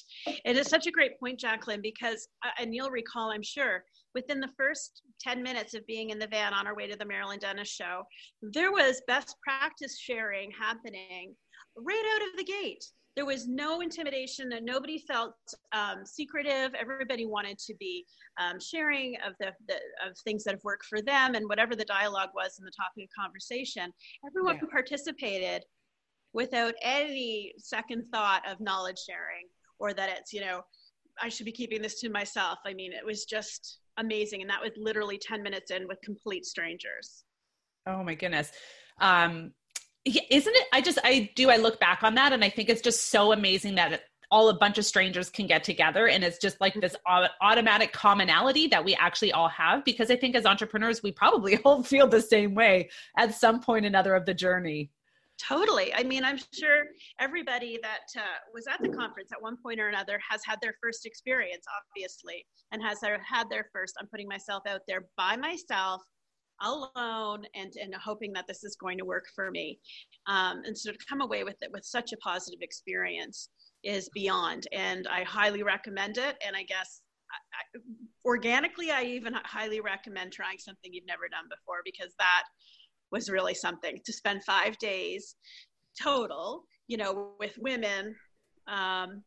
It 0.46 0.58
is 0.58 0.68
such 0.68 0.88
a 0.88 0.92
great 0.92 1.20
point 1.20 1.40
jacqueline 1.40 1.82
because 1.82 2.28
uh, 2.46 2.50
and 2.60 2.74
you'll 2.74 2.90
recall 2.90 3.32
i'm 3.32 3.44
sure 3.44 3.84
within 4.14 4.40
the 4.40 4.50
first 4.58 5.02
10 5.22 5.42
minutes 5.42 5.74
of 5.74 5.86
being 5.88 6.10
in 6.10 6.20
the 6.20 6.28
van 6.28 6.54
on 6.54 6.68
our 6.68 6.76
way 6.76 6.88
to 6.88 6.98
the 6.98 7.06
marilyn 7.06 7.40
denis 7.40 7.70
show 7.70 8.04
there 8.42 8.72
was 8.72 9.02
best 9.08 9.36
practice 9.44 10.00
sharing 10.00 10.52
happening 10.52 11.36
right 11.78 12.16
out 12.16 12.28
of 12.28 12.38
the 12.38 12.44
gate. 12.44 12.84
There 13.16 13.26
was 13.26 13.46
no 13.46 13.82
intimidation 13.82 14.54
and 14.54 14.66
nobody 14.66 14.98
felt 14.98 15.34
um, 15.74 16.06
secretive. 16.06 16.74
Everybody 16.80 17.26
wanted 17.26 17.58
to 17.60 17.76
be 17.78 18.06
um, 18.40 18.58
sharing 18.60 19.18
of 19.28 19.34
the, 19.40 19.52
the, 19.68 19.76
of 20.08 20.18
things 20.24 20.46
that 20.46 20.54
have 20.54 20.64
worked 20.64 20.86
for 20.86 21.02
them 21.02 21.36
and 21.36 21.48
whatever 21.50 21.76
the 21.76 21.84
dialogue 21.84 22.30
was 22.34 22.58
in 22.58 22.64
the 22.64 22.72
topic 22.72 23.10
of 23.10 23.24
conversation. 23.24 23.92
Everyone 24.26 24.60
yeah. 24.62 24.70
participated 24.72 25.64
without 26.34 26.74
any 26.82 27.54
second 27.58 28.06
thought 28.12 28.42
of 28.50 28.60
knowledge 28.60 29.00
sharing 29.06 29.48
or 29.80 29.94
that 29.94 30.10
it's 30.10 30.34
you 30.34 30.42
know 30.42 30.62
i 31.22 31.30
should 31.30 31.46
be 31.46 31.52
keeping 31.52 31.82
this 31.82 32.00
to 32.00 32.10
myself. 32.10 32.60
I 32.66 32.74
mean 32.74 32.94
it 32.94 33.06
was 33.06 33.26
just 33.26 33.80
amazing. 33.98 34.42
And 34.42 34.50
that 34.50 34.62
was 34.62 34.72
literally 34.78 35.18
10 35.18 35.44
minutes 35.44 35.70
in 35.70 35.88
with 35.88 36.02
complete 36.02 36.46
strangers. 36.46 37.24
Oh 37.86 38.04
my 38.04 38.16
goodness. 38.16 38.52
Um 39.00 39.54
isn't 40.06 40.56
it 40.56 40.68
i 40.74 40.82
just 40.82 40.98
i 41.04 41.30
do 41.36 41.52
i 41.52 41.58
look 41.58 41.80
back 41.80 42.02
on 42.02 42.16
that 42.16 42.34
and 42.34 42.44
i 42.44 42.50
think 42.50 42.70
it's 42.70 42.82
just 42.82 43.10
so 43.10 43.34
amazing 43.34 43.76
that 43.76 44.02
all 44.32 44.50
a 44.50 44.58
bunch 44.58 44.78
of 44.78 44.86
strangers 44.86 45.30
can 45.30 45.46
get 45.46 45.64
together 45.64 46.08
and 46.08 46.24
it's 46.24 46.40
just 46.40 46.60
like 46.60 46.74
this 46.74 46.96
automatic 47.42 47.92
commonality 47.94 48.66
that 48.66 48.84
we 48.84 48.96
actually 48.96 49.32
all 49.32 49.50
have 49.50 49.86
because 49.86 50.10
i 50.10 50.16
think 50.16 50.36
as 50.36 50.46
entrepreneurs 50.46 51.04
we 51.04 51.12
probably 51.12 51.58
all 51.66 51.84
feel 51.84 52.08
the 52.08 52.22
same 52.22 52.56
way 52.56 52.90
at 53.16 53.36
some 53.36 53.60
point 53.60 53.86
another 53.86 54.16
of 54.16 54.26
the 54.26 54.34
journey 54.34 54.90
Totally. 55.48 55.94
I 55.94 56.04
mean, 56.04 56.24
I'm 56.24 56.38
sure 56.54 56.84
everybody 57.20 57.80
that 57.82 58.06
uh, 58.16 58.38
was 58.54 58.68
at 58.68 58.82
the 58.82 58.90
conference 58.90 59.32
at 59.32 59.42
one 59.42 59.58
point 59.62 59.80
or 59.80 59.88
another 59.90 60.20
has 60.30 60.42
had 60.46 60.60
their 60.62 60.76
first 60.82 61.06
experience, 61.06 61.66
obviously, 61.80 62.46
and 62.72 62.82
has 62.84 63.00
had 63.02 63.50
their 63.50 63.68
first. 63.74 63.96
I'm 64.00 64.08
putting 64.08 64.28
myself 64.28 64.64
out 64.68 64.82
there 64.88 65.08
by 65.18 65.36
myself, 65.36 66.02
alone, 66.62 67.46
and 67.56 67.74
and 67.82 67.96
hoping 67.96 68.34
that 68.34 68.46
this 68.48 68.64
is 68.64 68.76
going 68.76 69.00
to 69.00 69.06
work 69.06 69.26
for 69.34 69.50
me. 69.50 69.80
Um, 70.28 70.62
and 70.66 70.78
so 70.78 70.92
to 70.92 70.98
come 71.10 71.22
away 71.22 71.44
with 71.44 71.56
it 71.62 71.72
with 71.72 71.86
such 71.86 72.14
a 72.14 72.18
positive 72.18 72.60
experience 72.62 73.50
is 73.84 74.10
beyond, 74.14 74.68
and 74.72 75.08
I 75.08 75.24
highly 75.24 75.64
recommend 75.64 76.18
it. 76.18 76.36
And 76.46 76.56
I 76.56 76.64
guess 76.64 77.02
I, 77.32 77.80
organically, 78.26 78.92
I 78.92 79.04
even 79.04 79.34
highly 79.44 79.80
recommend 79.80 80.34
trying 80.34 80.60
something 80.60 80.94
you've 80.94 81.08
never 81.08 81.28
done 81.30 81.46
before 81.50 81.82
because 81.84 82.14
that 82.20 82.44
was 83.12 83.30
really 83.30 83.54
something 83.54 84.00
to 84.06 84.14
spend 84.14 84.44
five 84.44 84.78
days 84.78 85.36
total, 86.02 86.64
you 86.88 86.98
know, 86.98 87.30
with 87.40 87.58
women 87.60 88.16
um, 88.68 89.24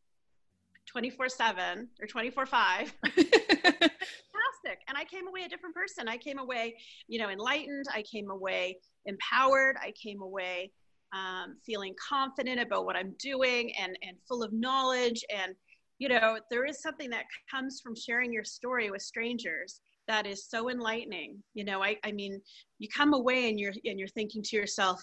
24 0.86 1.28
7 1.28 1.88
or 2.00 2.06
24 2.06 2.46
5. 2.46 2.94
Fantastic. 3.04 4.82
And 4.88 4.96
I 4.96 5.04
came 5.04 5.26
away 5.26 5.42
a 5.44 5.48
different 5.48 5.74
person. 5.74 6.08
I 6.08 6.16
came 6.16 6.38
away, 6.38 6.76
you 7.08 7.18
know, 7.18 7.28
enlightened. 7.28 7.84
I 7.92 8.02
came 8.02 8.30
away 8.30 8.78
empowered. 9.06 9.76
I 9.82 9.92
came 9.92 10.22
away 10.22 10.70
um, 11.12 11.56
feeling 11.64 11.94
confident 11.96 12.60
about 12.60 12.84
what 12.84 12.96
I'm 12.96 13.14
doing 13.18 13.72
and, 13.80 13.96
and 14.02 14.16
full 14.26 14.42
of 14.42 14.52
knowledge. 14.52 15.24
And, 15.34 15.54
you 15.98 16.08
know, 16.08 16.38
there 16.50 16.64
is 16.64 16.82
something 16.82 17.10
that 17.10 17.24
comes 17.50 17.80
from 17.80 17.94
sharing 17.94 18.32
your 18.32 18.44
story 18.44 18.90
with 18.90 19.02
strangers 19.02 19.80
that 20.08 20.26
is 20.26 20.48
so 20.48 20.70
enlightening. 20.70 21.42
You 21.54 21.64
know 21.64 21.82
i, 21.82 21.96
I 22.04 22.12
mean 22.12 22.40
you 22.78 22.88
come 22.88 23.14
away 23.14 23.48
and 23.48 23.58
you're 23.58 23.74
and 23.84 23.98
you're 23.98 24.08
thinking 24.08 24.42
to 24.42 24.56
yourself 24.56 25.02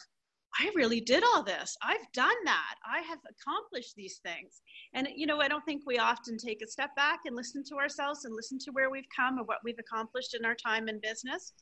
i 0.60 0.70
really 0.76 1.00
did 1.00 1.24
all 1.24 1.44
this. 1.44 1.78
I've 1.82 2.12
done 2.14 2.36
that. 2.44 2.76
I 2.86 3.00
have 3.02 3.20
accomplished 3.30 3.96
these 3.96 4.20
things. 4.24 4.62
And 4.94 5.08
you 5.16 5.26
know 5.26 5.40
i 5.40 5.48
don't 5.48 5.66
think 5.66 5.84
we 5.86 5.98
often 5.98 6.38
take 6.38 6.62
a 6.62 6.68
step 6.68 6.96
back 6.96 7.20
and 7.26 7.36
listen 7.36 7.64
to 7.70 7.76
ourselves 7.76 8.26
and 8.26 8.36
listen 8.36 8.60
to 8.60 8.72
where 8.72 8.90
we've 8.90 9.12
come 9.16 9.38
and 9.38 9.48
what 9.48 9.60
we've 9.64 9.80
accomplished 9.80 10.36
in 10.36 10.46
our 10.46 10.56
time 10.56 10.88
in 10.90 11.00
business. 11.02 11.54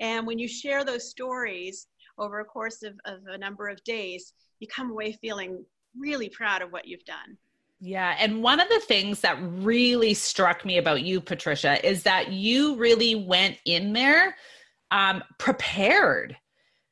And 0.00 0.26
when 0.26 0.38
you 0.38 0.48
share 0.48 0.84
those 0.84 1.10
stories 1.10 1.86
over 2.18 2.40
a 2.40 2.44
course 2.44 2.82
of, 2.82 2.94
of 3.04 3.20
a 3.28 3.38
number 3.38 3.68
of 3.68 3.82
days 3.84 4.32
you 4.60 4.66
come 4.66 4.90
away 4.90 5.12
feeling 5.12 5.64
really 5.96 6.28
proud 6.28 6.62
of 6.62 6.72
what 6.72 6.86
you've 6.86 7.04
done 7.04 7.36
yeah. 7.80 8.16
And 8.18 8.42
one 8.42 8.60
of 8.60 8.68
the 8.68 8.80
things 8.80 9.20
that 9.20 9.38
really 9.40 10.14
struck 10.14 10.64
me 10.64 10.78
about 10.78 11.02
you, 11.02 11.20
Patricia, 11.20 11.84
is 11.86 12.02
that 12.02 12.32
you 12.32 12.76
really 12.76 13.14
went 13.14 13.56
in 13.64 13.92
there 13.92 14.34
um, 14.90 15.22
prepared. 15.38 16.36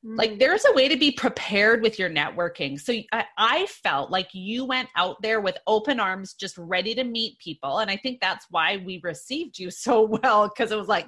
Mm-hmm. 0.04 0.16
Like 0.16 0.38
there's 0.38 0.64
a 0.64 0.74
way 0.74 0.88
to 0.88 0.96
be 0.96 1.10
prepared 1.10 1.82
with 1.82 1.98
your 1.98 2.08
networking. 2.08 2.78
So 2.78 2.92
I, 3.12 3.24
I 3.36 3.66
felt 3.66 4.12
like 4.12 4.28
you 4.32 4.64
went 4.64 4.88
out 4.94 5.20
there 5.22 5.40
with 5.40 5.58
open 5.66 5.98
arms, 5.98 6.34
just 6.34 6.56
ready 6.56 6.94
to 6.94 7.02
meet 7.02 7.38
people. 7.40 7.78
And 7.78 7.90
I 7.90 7.96
think 7.96 8.20
that's 8.20 8.46
why 8.50 8.76
we 8.84 9.00
received 9.02 9.58
you 9.58 9.70
so 9.72 10.02
well 10.02 10.48
because 10.48 10.70
it 10.70 10.78
was 10.78 10.88
like, 10.88 11.06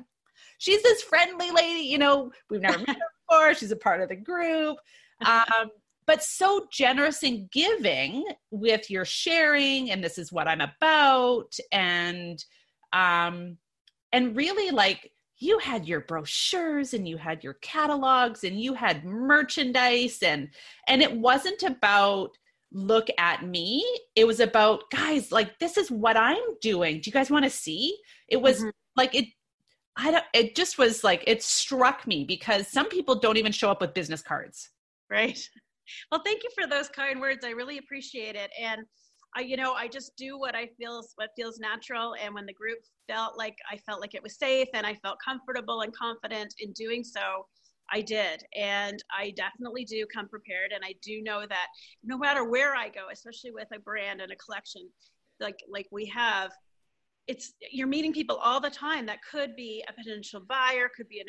she's 0.58 0.82
this 0.82 1.02
friendly 1.02 1.52
lady, 1.52 1.86
you 1.86 1.98
know, 1.98 2.32
we've 2.50 2.62
never 2.62 2.78
met 2.78 2.88
her 2.88 2.94
before. 3.28 3.54
She's 3.54 3.70
a 3.70 3.76
part 3.76 4.00
of 4.00 4.08
the 4.08 4.16
group. 4.16 4.78
Um, 5.26 5.70
but 6.08 6.22
so 6.22 6.66
generous 6.72 7.22
in 7.22 7.48
giving 7.52 8.24
with 8.50 8.90
your 8.90 9.04
sharing 9.04 9.92
and 9.92 10.02
this 10.02 10.18
is 10.18 10.32
what 10.32 10.48
i'm 10.48 10.60
about 10.60 11.56
and 11.70 12.44
um 12.92 13.56
and 14.12 14.34
really 14.34 14.70
like 14.70 15.12
you 15.38 15.58
had 15.58 15.86
your 15.86 16.00
brochures 16.00 16.94
and 16.94 17.06
you 17.06 17.16
had 17.16 17.44
your 17.44 17.54
catalogs 17.54 18.42
and 18.42 18.60
you 18.60 18.74
had 18.74 19.04
merchandise 19.04 20.18
and 20.22 20.48
and 20.88 21.02
it 21.02 21.14
wasn't 21.16 21.62
about 21.62 22.36
look 22.70 23.08
at 23.16 23.46
me. 23.46 23.82
It 24.14 24.26
was 24.26 24.40
about 24.40 24.90
guys 24.90 25.32
like 25.32 25.58
this 25.58 25.76
is 25.76 25.90
what 25.90 26.16
i'm 26.16 26.36
doing. 26.60 27.00
Do 27.00 27.08
you 27.08 27.12
guys 27.12 27.30
want 27.30 27.44
to 27.44 27.50
see? 27.50 27.96
It 28.28 28.42
was 28.42 28.58
mm-hmm. 28.58 28.70
like 28.96 29.14
it 29.14 29.26
i 29.96 30.10
don't 30.10 30.24
it 30.32 30.54
just 30.56 30.78
was 30.78 31.04
like 31.04 31.24
it 31.26 31.42
struck 31.42 32.06
me 32.06 32.24
because 32.24 32.68
some 32.68 32.88
people 32.88 33.14
don't 33.16 33.36
even 33.36 33.52
show 33.52 33.70
up 33.70 33.80
with 33.80 33.94
business 33.94 34.22
cards. 34.22 34.70
Right 35.10 35.48
well, 36.10 36.22
thank 36.24 36.42
you 36.42 36.50
for 36.58 36.66
those 36.66 36.88
kind 36.88 37.20
words. 37.20 37.44
I 37.44 37.50
really 37.50 37.78
appreciate 37.78 38.36
it. 38.36 38.50
And 38.60 38.82
I, 39.36 39.42
you 39.42 39.56
know, 39.56 39.74
I 39.74 39.88
just 39.88 40.16
do 40.16 40.38
what 40.38 40.54
I 40.54 40.68
feel 40.78 41.02
what 41.16 41.30
feels 41.36 41.58
natural. 41.58 42.14
And 42.22 42.34
when 42.34 42.46
the 42.46 42.52
group 42.52 42.78
felt 43.08 43.36
like 43.36 43.56
I 43.70 43.76
felt 43.78 44.00
like 44.00 44.14
it 44.14 44.22
was 44.22 44.38
safe 44.38 44.68
and 44.74 44.86
I 44.86 44.94
felt 44.94 45.18
comfortable 45.24 45.82
and 45.82 45.94
confident 45.94 46.54
in 46.58 46.72
doing 46.72 47.04
so, 47.04 47.46
I 47.92 48.00
did. 48.00 48.42
And 48.56 49.02
I 49.16 49.32
definitely 49.36 49.84
do 49.84 50.06
come 50.12 50.28
prepared. 50.28 50.72
And 50.74 50.82
I 50.84 50.94
do 51.02 51.22
know 51.22 51.44
that 51.48 51.66
no 52.02 52.16
matter 52.18 52.44
where 52.44 52.74
I 52.74 52.88
go, 52.88 53.08
especially 53.12 53.50
with 53.50 53.68
a 53.74 53.78
brand 53.78 54.20
and 54.20 54.32
a 54.32 54.36
collection 54.36 54.88
like 55.40 55.58
like 55.70 55.86
we 55.92 56.06
have, 56.06 56.50
it's 57.26 57.52
you're 57.70 57.86
meeting 57.86 58.12
people 58.12 58.36
all 58.36 58.60
the 58.60 58.70
time 58.70 59.06
that 59.06 59.18
could 59.30 59.54
be 59.56 59.84
a 59.88 59.92
potential 59.92 60.40
buyer, 60.48 60.90
could 60.96 61.08
be 61.08 61.20
a 61.20 61.24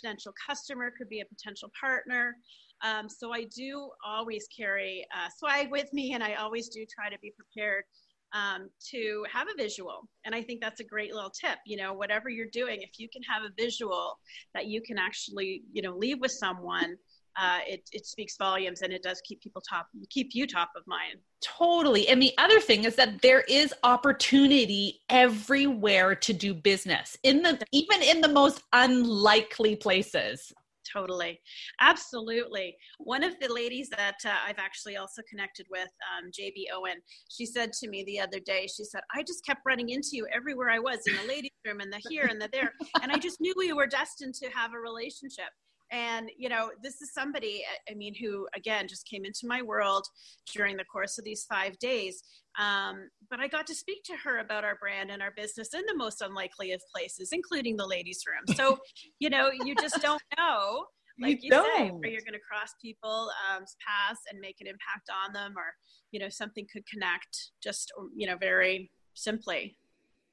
potential 0.00 0.32
customer, 0.46 0.92
could 0.96 1.08
be 1.08 1.20
a 1.20 1.24
potential 1.24 1.70
partner. 1.80 2.36
Um, 2.82 3.08
so 3.08 3.32
I 3.32 3.44
do 3.44 3.90
always 4.04 4.46
carry 4.56 5.06
swag 5.36 5.70
with 5.70 5.92
me, 5.92 6.14
and 6.14 6.22
I 6.22 6.34
always 6.34 6.68
do 6.68 6.84
try 6.86 7.10
to 7.10 7.18
be 7.20 7.32
prepared 7.36 7.84
um, 8.32 8.70
to 8.90 9.24
have 9.32 9.48
a 9.48 9.56
visual. 9.56 10.08
And 10.24 10.34
I 10.34 10.42
think 10.42 10.60
that's 10.60 10.80
a 10.80 10.84
great 10.84 11.14
little 11.14 11.30
tip. 11.30 11.58
You 11.66 11.76
know, 11.76 11.92
whatever 11.92 12.28
you're 12.28 12.50
doing, 12.52 12.82
if 12.82 12.98
you 12.98 13.08
can 13.08 13.22
have 13.22 13.42
a 13.42 13.52
visual 13.60 14.18
that 14.54 14.66
you 14.66 14.80
can 14.82 14.98
actually, 14.98 15.62
you 15.72 15.82
know, 15.82 15.96
leave 15.96 16.20
with 16.20 16.32
someone. 16.32 16.96
Uh, 17.40 17.60
it, 17.64 17.88
it 17.92 18.04
speaks 18.04 18.36
volumes 18.36 18.82
and 18.82 18.92
it 18.92 19.04
does 19.04 19.22
keep 19.24 19.40
people 19.40 19.62
top 19.62 19.86
keep 20.10 20.30
you 20.32 20.48
top 20.48 20.68
of 20.76 20.82
mind 20.88 21.14
totally 21.40 22.08
and 22.08 22.20
the 22.20 22.32
other 22.38 22.58
thing 22.58 22.82
is 22.82 22.96
that 22.96 23.22
there 23.22 23.42
is 23.42 23.72
opportunity 23.84 25.00
everywhere 25.08 26.16
to 26.16 26.32
do 26.32 26.52
business 26.52 27.16
in 27.22 27.40
the 27.40 27.56
even 27.70 28.02
in 28.02 28.20
the 28.20 28.28
most 28.28 28.62
unlikely 28.72 29.76
places 29.76 30.52
totally. 30.92 31.40
Absolutely. 31.80 32.76
One 32.98 33.22
of 33.22 33.38
the 33.40 33.52
ladies 33.52 33.88
that 33.90 34.16
uh, 34.24 34.30
i've 34.46 34.58
actually 34.58 34.96
also 34.96 35.22
connected 35.28 35.66
with 35.70 35.88
um, 36.10 36.30
jb 36.30 36.64
owen 36.74 36.96
she 37.28 37.46
said 37.46 37.72
to 37.72 37.88
me 37.88 38.04
the 38.04 38.20
other 38.20 38.40
day 38.40 38.66
she 38.66 38.84
said 38.84 39.00
i 39.14 39.22
just 39.22 39.44
kept 39.44 39.60
running 39.66 39.90
into 39.90 40.10
you 40.12 40.26
everywhere 40.32 40.70
i 40.70 40.78
was 40.78 40.98
in 41.06 41.16
the 41.16 41.28
ladies 41.28 41.50
room 41.66 41.80
and 41.80 41.92
the 41.92 42.00
here 42.08 42.26
and 42.30 42.40
the 42.40 42.48
there 42.52 42.72
and 43.02 43.12
i 43.12 43.16
just 43.16 43.40
knew 43.40 43.54
we 43.56 43.72
were 43.72 43.86
destined 43.86 44.34
to 44.34 44.48
have 44.50 44.72
a 44.74 44.78
relationship. 44.78 45.50
And 45.92 46.30
you 46.38 46.48
know 46.48 46.70
this 46.82 47.02
is 47.02 47.12
somebody 47.12 47.64
i 47.90 47.94
mean 47.94 48.14
who 48.14 48.46
again 48.54 48.86
just 48.86 49.08
came 49.08 49.24
into 49.24 49.48
my 49.48 49.60
world 49.60 50.06
during 50.54 50.76
the 50.76 50.84
course 50.84 51.18
of 51.18 51.24
these 51.24 51.44
five 51.50 51.76
days 51.80 52.22
um, 52.58 53.08
but 53.30 53.40
i 53.40 53.46
got 53.46 53.66
to 53.66 53.74
speak 53.74 54.02
to 54.04 54.14
her 54.24 54.38
about 54.38 54.64
our 54.64 54.76
brand 54.76 55.10
and 55.10 55.22
our 55.22 55.32
business 55.36 55.72
in 55.74 55.82
the 55.86 55.96
most 55.96 56.20
unlikely 56.20 56.72
of 56.72 56.80
places 56.94 57.30
including 57.32 57.76
the 57.76 57.86
ladies 57.86 58.22
room. 58.26 58.56
So 58.56 58.78
you 59.20 59.30
know 59.30 59.50
you 59.52 59.74
just 59.76 60.00
don't 60.02 60.22
know 60.36 60.86
like 61.20 61.42
you, 61.42 61.50
you 61.52 61.64
say 61.76 61.88
where 61.88 62.10
you're 62.10 62.22
going 62.22 62.32
to 62.32 62.40
cross 62.40 62.74
people 62.80 63.30
um, 63.48 63.64
paths 63.86 64.20
and 64.30 64.40
make 64.40 64.56
an 64.60 64.66
impact 64.66 65.10
on 65.24 65.32
them 65.32 65.52
or 65.56 65.66
you 66.12 66.20
know 66.20 66.28
something 66.28 66.66
could 66.72 66.86
connect 66.86 67.52
just 67.62 67.92
you 68.16 68.26
know 68.26 68.36
very 68.38 68.90
simply. 69.14 69.76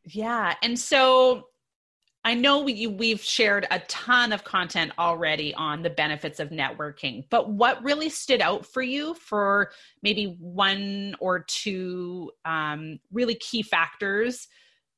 Yeah 0.06 0.56
and 0.64 0.80
so 0.80 1.44
I 2.24 2.34
know 2.34 2.62
we, 2.62 2.88
we've 2.88 3.22
shared 3.22 3.68
a 3.72 3.80
ton 3.88 4.34
of 4.34 4.44
content 4.44 4.92
already 5.00 5.54
on 5.54 5.82
the 5.82 5.90
benefits 5.90 6.40
of 6.40 6.50
networking, 6.50 7.24
but 7.30 7.50
what 7.50 7.82
really 7.84 8.10
stood 8.10 8.42
out 8.42 8.66
for 8.66 8.82
you 8.82 9.14
for 9.14 9.72
maybe 10.04 10.36
one 10.40 11.16
or 11.22 11.40
two 11.40 12.32
um, 12.44 13.00
really 13.14 13.36
key 13.36 13.62
factors 13.62 14.48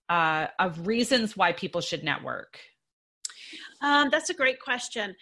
uh, 0.10 0.48
of 0.58 0.88
reasons 0.88 1.38
why 1.38 1.54
people 1.54 1.82
should 1.82 2.04
network? 2.04 2.60
Um, 3.82 4.10
that's 4.10 4.30
a 4.30 4.34
great 4.34 4.60
question. 4.60 5.16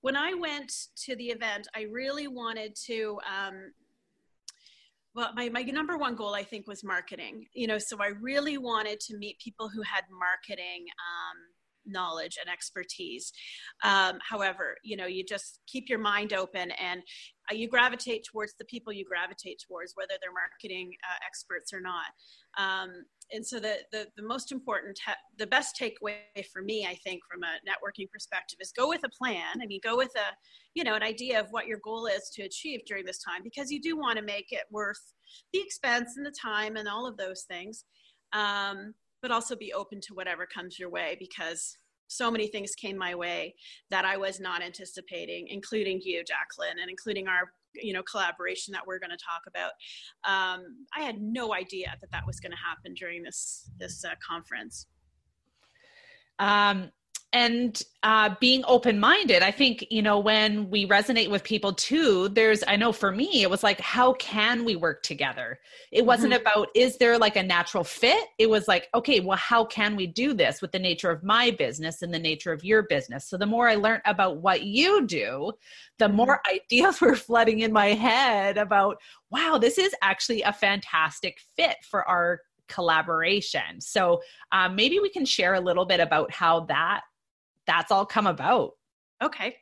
When 0.00 0.16
I 0.16 0.32
went 0.32 0.72
to 1.04 1.14
the 1.14 1.26
event, 1.26 1.68
I 1.76 1.82
really 1.92 2.26
wanted 2.26 2.74
to 2.86 3.18
um, 3.28 3.72
well 5.14 5.30
my, 5.34 5.48
my 5.48 5.62
number 5.62 5.96
one 5.96 6.14
goal 6.14 6.34
i 6.34 6.42
think 6.42 6.66
was 6.66 6.84
marketing. 6.84 7.46
You 7.54 7.66
know 7.66 7.78
so 7.78 7.98
i 8.00 8.08
really 8.20 8.58
wanted 8.58 9.00
to 9.00 9.16
meet 9.16 9.38
people 9.38 9.68
who 9.68 9.82
had 9.82 10.04
marketing 10.10 10.86
um, 10.88 11.36
knowledge 11.90 12.38
and 12.40 12.52
expertise. 12.52 13.32
Um, 13.84 14.18
however 14.28 14.76
you 14.82 14.96
know 14.96 15.06
you 15.06 15.24
just 15.24 15.60
keep 15.66 15.88
your 15.88 15.98
mind 15.98 16.32
open 16.32 16.70
and 16.72 17.02
uh, 17.50 17.54
you 17.54 17.68
gravitate 17.68 18.24
towards 18.24 18.54
the 18.58 18.64
people 18.66 18.92
you 18.92 19.04
gravitate 19.04 19.62
towards 19.66 19.92
whether 19.96 20.14
they're 20.20 20.32
marketing 20.32 20.92
uh, 21.08 21.18
experts 21.26 21.72
or 21.72 21.80
not. 21.80 22.06
Um, 22.58 22.90
and 23.32 23.46
so 23.46 23.60
the, 23.60 23.76
the, 23.92 24.06
the 24.16 24.22
most 24.22 24.50
important 24.50 24.98
the 25.38 25.46
best 25.46 25.78
takeaway 25.80 26.16
for 26.52 26.62
me 26.62 26.84
i 26.84 26.94
think 27.04 27.20
from 27.30 27.42
a 27.44 27.58
networking 27.68 28.10
perspective 28.10 28.58
is 28.60 28.72
go 28.72 28.88
with 28.88 29.02
a 29.04 29.08
plan. 29.08 29.60
I 29.62 29.66
mean 29.66 29.80
go 29.82 29.96
with 29.96 30.12
a 30.16 30.34
you 30.74 30.84
know 30.84 30.94
an 30.94 31.02
idea 31.02 31.40
of 31.40 31.46
what 31.50 31.66
your 31.66 31.78
goal 31.82 32.06
is 32.06 32.30
to 32.34 32.42
achieve 32.42 32.80
during 32.86 33.04
this 33.04 33.22
time 33.22 33.42
because 33.42 33.70
you 33.70 33.80
do 33.80 33.96
want 33.96 34.18
to 34.18 34.24
make 34.24 34.52
it 34.52 34.64
worth 34.70 35.00
the 35.52 35.60
expense 35.60 36.14
and 36.16 36.26
the 36.26 36.30
time 36.30 36.76
and 36.76 36.88
all 36.88 37.06
of 37.06 37.16
those 37.16 37.42
things. 37.42 37.84
Um, 38.32 38.94
but 39.22 39.30
also 39.30 39.54
be 39.54 39.72
open 39.74 40.00
to 40.00 40.14
whatever 40.14 40.46
comes 40.46 40.78
your 40.78 40.88
way 40.88 41.16
because 41.18 41.76
so 42.10 42.28
many 42.28 42.48
things 42.48 42.74
came 42.74 42.98
my 42.98 43.14
way 43.14 43.54
that 43.90 44.04
I 44.04 44.16
was 44.16 44.40
not 44.40 44.62
anticipating, 44.62 45.46
including 45.48 46.00
you, 46.02 46.24
Jacqueline, 46.24 46.78
and 46.80 46.90
including 46.90 47.28
our 47.28 47.52
you 47.74 47.92
know 47.92 48.02
collaboration 48.02 48.72
that 48.72 48.84
we're 48.84 48.98
going 48.98 49.10
to 49.10 49.16
talk 49.16 49.42
about. 49.46 49.70
Um, 50.24 50.84
i 50.96 51.02
had 51.02 51.20
no 51.20 51.54
idea 51.54 51.94
that 52.00 52.10
that 52.10 52.26
was 52.26 52.40
going 52.40 52.50
to 52.50 52.58
happen 52.58 52.94
during 52.94 53.22
this 53.22 53.70
this 53.78 54.04
uh, 54.04 54.14
conference. 54.26 54.86
Um, 56.40 56.90
and 57.32 57.82
uh, 58.02 58.34
being 58.40 58.64
open 58.66 58.98
minded 58.98 59.42
i 59.42 59.50
think 59.50 59.86
you 59.90 60.02
know 60.02 60.18
when 60.18 60.68
we 60.70 60.86
resonate 60.86 61.30
with 61.30 61.44
people 61.44 61.72
too 61.72 62.28
there's 62.30 62.64
i 62.66 62.74
know 62.74 62.92
for 62.92 63.12
me 63.12 63.42
it 63.42 63.50
was 63.50 63.62
like 63.62 63.80
how 63.80 64.12
can 64.14 64.64
we 64.64 64.74
work 64.74 65.02
together 65.02 65.58
it 65.92 66.04
wasn't 66.04 66.32
mm-hmm. 66.32 66.40
about 66.40 66.68
is 66.74 66.96
there 66.98 67.18
like 67.18 67.36
a 67.36 67.42
natural 67.42 67.84
fit 67.84 68.24
it 68.38 68.48
was 68.48 68.66
like 68.66 68.88
okay 68.94 69.20
well 69.20 69.36
how 69.36 69.64
can 69.64 69.94
we 69.94 70.06
do 70.06 70.34
this 70.34 70.60
with 70.60 70.72
the 70.72 70.78
nature 70.78 71.10
of 71.10 71.22
my 71.22 71.50
business 71.52 72.02
and 72.02 72.12
the 72.12 72.18
nature 72.18 72.52
of 72.52 72.64
your 72.64 72.82
business 72.84 73.28
so 73.28 73.36
the 73.36 73.46
more 73.46 73.68
i 73.68 73.74
learned 73.74 74.02
about 74.06 74.38
what 74.38 74.62
you 74.64 75.06
do 75.06 75.52
the 75.98 76.06
mm-hmm. 76.06 76.16
more 76.16 76.40
ideas 76.50 77.00
were 77.00 77.14
flooding 77.14 77.60
in 77.60 77.72
my 77.72 77.88
head 77.88 78.56
about 78.56 78.96
wow 79.30 79.58
this 79.60 79.78
is 79.78 79.94
actually 80.02 80.42
a 80.42 80.52
fantastic 80.52 81.38
fit 81.56 81.76
for 81.88 82.08
our 82.08 82.40
collaboration. 82.70 83.80
So 83.80 84.22
um, 84.52 84.76
maybe 84.76 85.00
we 85.00 85.10
can 85.10 85.26
share 85.26 85.54
a 85.54 85.60
little 85.60 85.84
bit 85.84 86.00
about 86.00 86.30
how 86.30 86.60
that 86.66 87.02
that's 87.70 87.92
all 87.92 88.04
come 88.04 88.26
about. 88.26 88.72
Okay. 89.22 89.56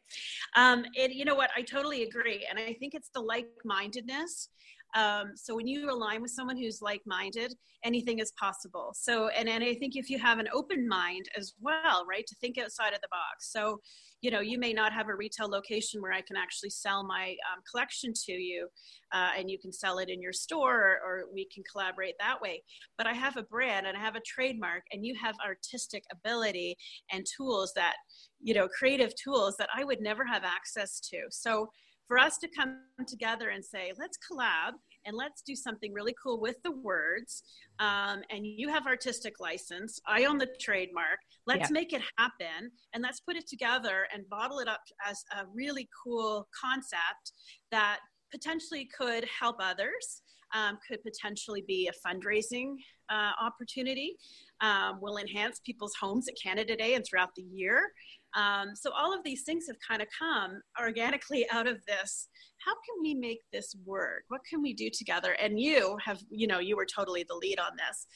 Um, 0.56 0.84
and 0.98 1.12
you 1.12 1.24
know 1.24 1.34
what? 1.34 1.50
I 1.56 1.62
totally 1.62 2.04
agree. 2.04 2.46
And 2.48 2.58
I 2.58 2.74
think 2.74 2.94
it's 2.94 3.10
the 3.12 3.20
like 3.20 3.48
mindedness. 3.64 4.48
Um, 4.94 5.32
so 5.36 5.54
when 5.54 5.66
you 5.66 5.90
align 5.90 6.22
with 6.22 6.30
someone 6.30 6.56
who's 6.56 6.80
like 6.80 7.02
minded, 7.06 7.54
anything 7.84 8.18
is 8.18 8.32
possible. 8.40 8.92
So, 8.94 9.28
and, 9.28 9.48
and 9.48 9.62
I 9.62 9.74
think 9.74 9.96
if 9.96 10.10
you 10.10 10.18
have 10.18 10.38
an 10.38 10.48
open 10.52 10.88
mind 10.88 11.26
as 11.36 11.54
well, 11.60 12.04
right, 12.08 12.26
to 12.26 12.34
think 12.40 12.58
outside 12.58 12.92
of 12.92 13.00
the 13.00 13.08
box. 13.10 13.52
So, 13.52 13.80
you 14.20 14.30
know, 14.30 14.40
you 14.40 14.58
may 14.58 14.72
not 14.72 14.92
have 14.92 15.08
a 15.08 15.14
retail 15.14 15.48
location 15.48 16.02
where 16.02 16.12
I 16.12 16.22
can 16.22 16.36
actually 16.36 16.70
sell 16.70 17.04
my 17.04 17.36
um, 17.52 17.62
collection 17.70 18.12
to 18.26 18.32
you 18.32 18.66
uh, 19.12 19.30
and 19.38 19.48
you 19.48 19.58
can 19.58 19.72
sell 19.72 19.98
it 19.98 20.08
in 20.08 20.20
your 20.20 20.32
store 20.32 20.76
or, 20.76 21.00
or, 21.04 21.24
we 21.32 21.46
can 21.54 21.62
collaborate 21.70 22.14
that 22.18 22.40
way. 22.40 22.62
But 22.96 23.06
I 23.06 23.12
have 23.12 23.36
a 23.36 23.42
brand 23.42 23.86
and 23.86 23.96
I 23.96 24.00
have 24.00 24.16
a 24.16 24.20
trademark 24.26 24.82
and 24.92 25.04
you 25.04 25.14
have 25.22 25.36
artistic 25.46 26.02
ability 26.10 26.76
and 27.12 27.24
tools 27.36 27.72
that, 27.76 27.94
you 28.42 28.54
know, 28.54 28.66
creative 28.66 29.12
tools 29.22 29.56
that 29.58 29.68
I 29.76 29.84
would 29.84 30.00
never 30.00 30.24
have 30.24 30.42
access 30.42 31.00
to. 31.10 31.18
So, 31.30 31.68
for 32.08 32.18
us 32.18 32.38
to 32.38 32.48
come 32.48 32.80
together 33.06 33.50
and 33.50 33.64
say, 33.64 33.92
let's 33.98 34.18
collab 34.18 34.72
and 35.04 35.16
let's 35.16 35.42
do 35.42 35.54
something 35.54 35.92
really 35.92 36.14
cool 36.20 36.40
with 36.40 36.56
the 36.64 36.72
words. 36.72 37.42
Um, 37.78 38.22
and 38.30 38.46
you 38.46 38.68
have 38.70 38.86
artistic 38.86 39.34
license. 39.38 40.00
I 40.06 40.24
own 40.24 40.38
the 40.38 40.48
trademark. 40.58 41.18
Let's 41.46 41.70
yeah. 41.70 41.74
make 41.74 41.92
it 41.92 42.02
happen 42.16 42.70
and 42.94 43.02
let's 43.02 43.20
put 43.20 43.36
it 43.36 43.46
together 43.46 44.06
and 44.12 44.28
bottle 44.28 44.58
it 44.58 44.68
up 44.68 44.80
as 45.06 45.22
a 45.38 45.44
really 45.54 45.88
cool 46.04 46.48
concept 46.58 47.32
that 47.70 47.98
potentially 48.32 48.88
could 48.98 49.24
help 49.26 49.56
others, 49.60 50.22
um, 50.54 50.78
could 50.88 51.02
potentially 51.02 51.62
be 51.66 51.88
a 51.88 52.08
fundraising 52.08 52.74
uh, 53.10 53.32
opportunity, 53.40 54.16
um, 54.60 54.98
will 55.00 55.18
enhance 55.18 55.60
people's 55.64 55.94
homes 56.00 56.26
at 56.28 56.34
Canada 56.42 56.76
Day 56.76 56.94
and 56.94 57.04
throughout 57.08 57.30
the 57.36 57.42
year. 57.42 57.90
Um, 58.36 58.74
so 58.74 58.90
all 58.92 59.14
of 59.14 59.24
these 59.24 59.42
things 59.42 59.66
have 59.68 59.76
kind 59.86 60.02
of 60.02 60.08
come 60.16 60.60
organically 60.80 61.46
out 61.50 61.66
of 61.66 61.78
this. 61.86 62.28
How 62.64 62.72
can 62.72 63.02
we 63.02 63.14
make 63.14 63.40
this 63.52 63.74
work? 63.84 64.24
What 64.28 64.42
can 64.48 64.62
we 64.62 64.74
do 64.74 64.90
together? 64.90 65.32
And 65.40 65.58
you 65.58 65.96
have, 66.04 66.20
you 66.30 66.46
know, 66.46 66.58
you 66.58 66.76
were 66.76 66.86
totally 66.86 67.24
the 67.28 67.34
lead 67.34 67.58
on 67.58 67.72
this. 67.76 68.06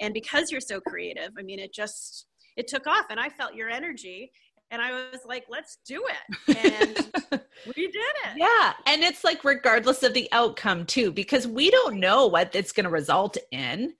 And 0.00 0.14
because 0.14 0.50
you're 0.50 0.60
so 0.60 0.80
creative, 0.80 1.30
I 1.38 1.42
mean, 1.42 1.58
it 1.58 1.72
just, 1.72 2.26
it 2.56 2.68
took 2.68 2.86
off 2.86 3.06
and 3.10 3.18
I 3.18 3.28
felt 3.28 3.54
your 3.54 3.68
energy 3.68 4.30
and 4.70 4.82
I 4.82 4.92
was 4.92 5.20
like, 5.24 5.44
let's 5.48 5.78
do 5.86 6.04
it. 6.06 6.56
And 6.58 6.96
we 7.76 7.86
did 7.86 7.94
it. 7.96 8.36
Yeah. 8.36 8.72
And 8.86 9.02
it's 9.02 9.24
like, 9.24 9.44
regardless 9.44 10.02
of 10.02 10.12
the 10.12 10.28
outcome, 10.32 10.84
too, 10.84 11.10
because 11.10 11.46
we 11.46 11.70
don't 11.70 11.98
know 11.98 12.26
what 12.26 12.54
it's 12.54 12.72
going 12.72 12.84
to 12.84 12.90
result 12.90 13.36
in. 13.50 13.94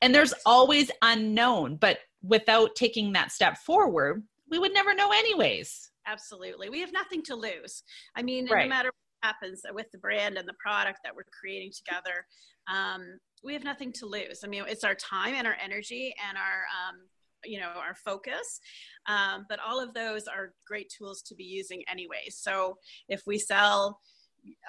And 0.00 0.14
there's 0.14 0.34
always 0.46 0.90
unknown. 1.02 1.76
But 1.76 1.98
without 2.22 2.74
taking 2.74 3.12
that 3.12 3.32
step 3.32 3.58
forward, 3.58 4.22
we 4.54 4.60
would 4.60 4.72
never 4.72 4.94
know 4.94 5.10
anyways. 5.10 5.90
Absolutely. 6.06 6.70
We 6.70 6.78
have 6.78 6.92
nothing 6.92 7.22
to 7.24 7.34
lose. 7.34 7.82
I 8.14 8.22
mean, 8.22 8.46
right. 8.48 8.62
no 8.62 8.68
matter 8.68 8.88
what 8.88 9.28
happens 9.28 9.62
with 9.72 9.90
the 9.90 9.98
brand 9.98 10.36
and 10.38 10.48
the 10.48 10.54
product 10.60 11.00
that 11.02 11.12
we're 11.12 11.24
creating 11.40 11.72
together, 11.76 12.24
um, 12.72 13.18
we 13.42 13.52
have 13.52 13.64
nothing 13.64 13.92
to 13.94 14.06
lose. 14.06 14.42
I 14.44 14.46
mean, 14.46 14.62
it's 14.68 14.84
our 14.84 14.94
time 14.94 15.34
and 15.34 15.44
our 15.44 15.56
energy 15.60 16.14
and 16.28 16.38
our, 16.38 16.66
um, 16.70 17.00
you 17.44 17.58
know, 17.58 17.72
our 17.76 17.96
focus. 17.96 18.60
Um, 19.06 19.44
but 19.48 19.58
all 19.58 19.82
of 19.82 19.92
those 19.92 20.28
are 20.28 20.54
great 20.68 20.88
tools 20.96 21.20
to 21.22 21.34
be 21.34 21.42
using 21.42 21.82
anyway. 21.90 22.26
So 22.28 22.78
if 23.08 23.22
we 23.26 23.38
sell, 23.38 23.98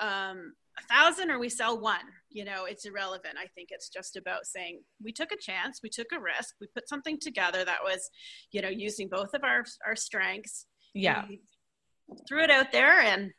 um, 0.01 0.53
a 0.77 0.83
thousand 0.83 1.31
or 1.31 1.39
we 1.39 1.49
sell 1.49 1.79
one 1.79 2.05
you 2.35 2.43
know 2.43 2.65
it's 2.65 2.85
irrelevant. 2.85 3.35
I 3.41 3.47
think 3.55 3.69
it's 3.71 3.87
just 3.87 4.17
about 4.17 4.45
saying 4.45 4.81
we 5.01 5.13
took 5.13 5.31
a 5.31 5.37
chance 5.37 5.79
we 5.81 5.89
took 5.89 6.07
a 6.13 6.19
risk 6.19 6.55
we 6.59 6.67
put 6.67 6.89
something 6.89 7.17
together 7.19 7.63
that 7.63 7.79
was 7.81 8.09
you 8.51 8.61
know 8.61 8.67
using 8.67 9.07
both 9.07 9.33
of 9.33 9.43
our 9.43 9.63
our 9.87 9.95
strengths. 9.95 10.65
Yeah. 10.93 11.25
Threw 12.27 12.43
it 12.43 12.51
out 12.51 12.71
there 12.73 12.99
and 12.99 13.31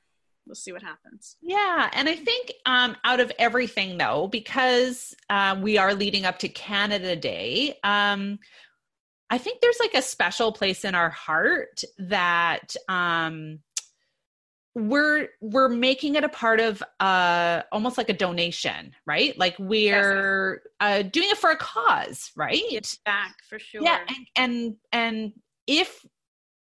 we'll 0.46 0.54
see 0.54 0.72
what 0.72 0.82
happens. 0.82 1.36
Yeah 1.42 1.90
and 1.92 2.08
i 2.08 2.16
think 2.16 2.52
um, 2.64 2.96
out 3.04 3.20
of 3.20 3.30
everything 3.38 3.98
though 3.98 4.28
because 4.28 5.14
uh, 5.28 5.58
we 5.60 5.76
are 5.76 5.94
leading 5.94 6.24
up 6.24 6.38
to 6.38 6.48
canada 6.48 7.14
day 7.14 7.78
um, 7.84 8.38
i 9.28 9.36
think 9.36 9.60
there's 9.60 9.78
like 9.78 9.94
a 9.94 10.02
special 10.02 10.52
place 10.52 10.86
in 10.86 10.94
our 10.94 11.10
heart 11.10 11.82
that 11.98 12.74
um, 12.88 13.58
we're 14.76 15.28
we're 15.40 15.70
making 15.70 16.16
it 16.16 16.22
a 16.22 16.28
part 16.28 16.60
of 16.60 16.82
uh 17.00 17.62
almost 17.72 17.96
like 17.96 18.10
a 18.10 18.12
donation 18.12 18.94
right? 19.06 19.36
Like 19.38 19.56
we're 19.58 20.62
yes. 20.62 20.72
uh 20.80 21.02
doing 21.02 21.30
it 21.30 21.38
for 21.38 21.50
a 21.50 21.56
cause 21.56 22.30
right? 22.36 22.60
It's 22.70 22.98
back 22.98 23.36
for 23.48 23.58
sure. 23.58 23.82
yeah 23.82 24.00
and 24.06 24.26
and 24.36 24.76
and 24.92 25.32
if 25.66 26.04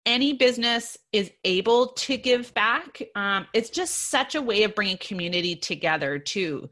any 0.06 0.32
business 0.32 0.96
is 1.12 1.32
able 1.44 1.88
to 1.88 2.16
give 2.16 2.54
back 2.54 3.02
um 3.16 3.46
it's 3.52 3.68
just 3.68 4.10
such 4.10 4.36
a 4.36 4.40
way 4.40 4.62
of 4.62 4.76
bringing 4.76 4.98
community 4.98 5.56
together 5.56 6.20
too. 6.20 6.70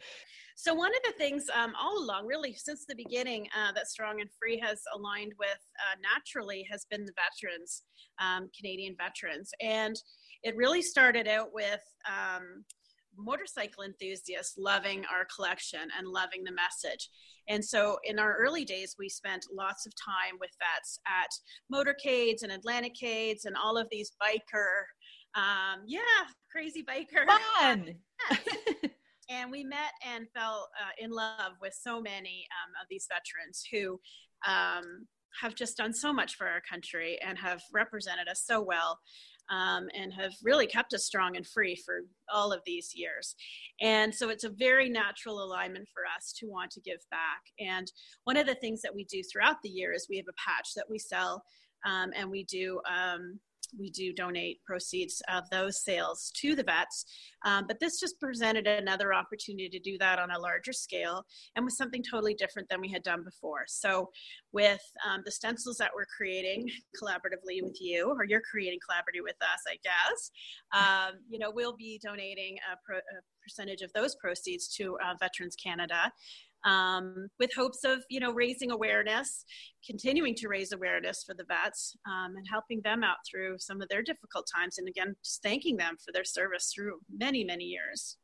So 0.59 0.73
one 0.73 0.91
of 0.91 1.03
the 1.05 1.13
things 1.19 1.45
um, 1.55 1.75
all 1.79 1.99
along, 2.03 2.27
really 2.27 2.55
since 2.55 2.87
the 2.87 2.95
beginning, 2.95 3.47
uh, 3.55 3.73
that 3.73 3.89
Strong 3.89 4.23
and 4.23 4.31
Free 4.41 4.59
has 4.65 4.81
aligned 4.95 5.33
with 5.39 5.61
uh, 5.79 5.97
naturally 6.01 6.67
has 6.71 6.87
been 6.91 7.05
the 7.05 7.13
veterans, 7.13 7.83
um, 8.19 8.49
Canadian 8.59 8.97
veterans, 8.99 9.51
and 9.61 9.95
it 10.47 10.57
really 10.57 10.81
started 10.81 11.27
out 11.27 11.53
with 11.53 11.83
um, 12.07 12.65
motorcycle 13.19 13.83
enthusiasts 13.83 14.57
loving 14.57 15.05
our 15.13 15.27
collection 15.35 15.81
and 15.99 16.07
loving 16.07 16.45
the 16.45 16.53
message. 16.53 17.11
And 17.49 17.65
so 17.65 17.99
in 18.05 18.21
our 18.21 18.37
early 18.37 18.65
days, 18.65 18.95
we 18.97 19.09
spent 19.09 19.47
lots 19.53 19.87
of 19.87 19.93
time 19.97 20.39
with 20.39 20.51
vets 20.61 21.01
at 21.05 21.31
motorcades 21.73 22.45
and 22.45 22.53
Atlanticades 22.53 23.45
and 23.45 23.57
all 23.57 23.77
of 23.77 23.89
these 23.91 24.13
biker, 24.23 24.85
um, 25.35 25.83
yeah, 25.85 26.01
crazy 26.53 26.85
biker. 26.85 27.27
Fun. 27.59 27.97
and 29.29 29.51
we 29.51 29.65
met 29.65 29.93
and 30.07 30.27
fell 30.33 30.69
uh, 30.81 31.05
in 31.05 31.11
love 31.11 31.55
with 31.61 31.75
so 31.75 32.01
many 32.01 32.47
um, 32.63 32.73
of 32.81 32.87
these 32.89 33.09
veterans 33.11 33.65
who 33.73 33.99
um, 34.47 35.09
have 35.41 35.55
just 35.55 35.77
done 35.77 35.93
so 35.93 36.13
much 36.13 36.37
for 36.37 36.47
our 36.47 36.63
country 36.69 37.19
and 37.27 37.39
have 37.39 37.63
represented 37.73 38.29
us 38.29 38.43
so 38.47 38.61
well 38.61 38.99
um, 39.51 39.89
and 39.95 40.13
have 40.13 40.35
really 40.43 40.67
kept 40.67 40.93
us 40.95 41.05
strong 41.05 41.37
and 41.37 41.47
free 41.47 41.77
for 41.77 42.01
all 42.33 42.53
of 42.53 42.61
these 42.67 42.93
years. 42.95 43.35
And 43.81 44.15
so 44.15 44.29
it's 44.29 44.45
a 44.45 44.51
very 44.51 44.89
natural 44.89 45.43
alignment 45.43 45.89
for 45.93 46.03
us 46.17 46.33
to 46.39 46.47
want 46.47 46.71
to 46.73 46.81
give 46.81 47.01
back. 47.11 47.43
And 47.61 47.91
one 48.25 48.37
of 48.37 48.47
the 48.47 48.57
things 48.57 48.83
that 48.83 48.95
we 48.95 49.05
do 49.05 49.23
throughout 49.23 49.57
the 49.63 49.69
year 49.69 49.93
is 49.93 50.07
we 50.09 50.17
have 50.17 50.27
a 50.29 50.51
patch 50.51 50.71
that 50.75 50.91
we 50.91 50.99
sell 50.99 51.43
um, 51.85 52.13
and 52.17 52.31
we 52.31 52.45
do 52.45 52.81
um, 52.91 53.39
we 53.79 53.91
do 53.91 54.13
donate 54.13 54.63
proceeds 54.65 55.23
of 55.33 55.45
those 55.51 55.83
sales 55.83 56.33
to 56.37 56.55
the 56.55 56.63
vets. 56.63 57.05
Um, 57.45 57.65
but 57.67 57.79
this 57.81 58.01
just 58.01 58.21
presented 58.21 58.67
another 58.67 59.15
opportunity 59.15 59.69
to 59.69 59.79
do 59.79 59.99
that 59.99 60.19
on 60.19 60.31
a 60.31 60.39
larger 60.39 60.73
scale 60.73 61.25
and 61.55 61.65
with 61.65 61.75
something 61.75 62.03
totally 62.03 62.35
different 62.35 62.69
than 62.69 62.81
we 62.81 62.91
had 62.91 63.03
done 63.03 63.23
before. 63.25 63.65
So, 63.67 64.11
with 64.53 64.81
um, 65.07 65.23
the 65.25 65.31
stencils 65.31 65.77
that 65.77 65.91
we're 65.95 66.07
creating 66.17 66.69
collaboratively 67.03 67.63
with 67.63 67.77
you, 67.81 68.11
or 68.11 68.25
you're 68.25 68.43
creating 68.51 68.79
collaboratively 68.79 69.23
with 69.23 69.37
us, 69.43 69.63
I 69.69 69.77
guess, 69.83 70.31
um, 70.73 71.21
you 71.29 71.39
know, 71.39 71.51
we'll 71.51 71.77
be 71.77 72.01
donating 72.03 72.57
a, 72.73 72.77
pro- 72.85 72.97
a 72.99 73.21
percentage 73.43 73.83
of 73.83 73.93
those 73.93 74.17
proceeds 74.17 74.69
to 74.77 74.97
uh, 75.05 75.15
Veterans 75.21 75.57
Canada 75.57 76.13
um, 76.65 77.29
with 77.39 77.51
hopes 77.55 77.85
of 77.85 78.05
you 78.11 78.21
know 78.21 78.33
raising 78.33 78.71
awareness 78.71 79.45
continuing 79.87 80.35
to 80.35 80.49
raise 80.49 80.73
awareness 80.73 81.23
for 81.25 81.35
the 81.35 81.45
vets 81.45 81.97
um, 82.07 82.35
and 82.37 82.47
helping 82.51 82.81
them 82.83 83.05
out 83.05 83.19
through 83.29 83.57
some 83.59 83.81
of 83.81 83.89
their 83.89 84.03
difficult 84.03 84.47
times 84.55 84.79
and 84.79 84.89
again 84.89 85.15
just 85.25 85.43
thanking 85.43 85.77
them 85.77 85.97
for 86.05 86.13
their 86.13 86.25
service 86.25 86.73
through 86.75 86.99
many 87.11 87.45
many 87.45 87.65
years 87.65 88.17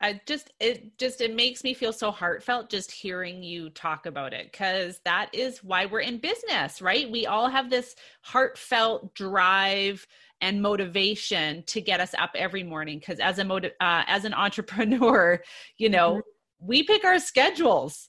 I 0.00 0.20
just 0.26 0.50
it 0.60 0.96
just 0.98 1.20
it 1.20 1.34
makes 1.34 1.62
me 1.62 1.74
feel 1.74 1.92
so 1.92 2.10
heartfelt 2.10 2.70
just 2.70 2.90
hearing 2.90 3.42
you 3.42 3.68
talk 3.70 4.06
about 4.06 4.32
it 4.32 4.52
cuz 4.52 5.00
that 5.04 5.28
is 5.34 5.62
why 5.62 5.86
we're 5.86 6.00
in 6.00 6.18
business, 6.18 6.80
right? 6.80 7.10
We 7.10 7.26
all 7.26 7.48
have 7.48 7.68
this 7.68 7.96
heartfelt 8.22 9.14
drive 9.14 10.06
and 10.40 10.62
motivation 10.62 11.62
to 11.64 11.82
get 11.82 12.00
us 12.00 12.14
up 12.14 12.30
every 12.34 12.62
morning 12.62 12.98
cuz 12.98 13.20
as 13.20 13.38
a 13.38 13.44
motiv- 13.44 13.74
uh, 13.80 14.04
as 14.06 14.24
an 14.24 14.32
entrepreneur, 14.46 15.42
you 15.76 15.90
know, 15.90 16.12
mm-hmm. 16.12 16.20
We 16.60 16.82
pick 16.82 17.04
our 17.04 17.18
schedules. 17.18 18.08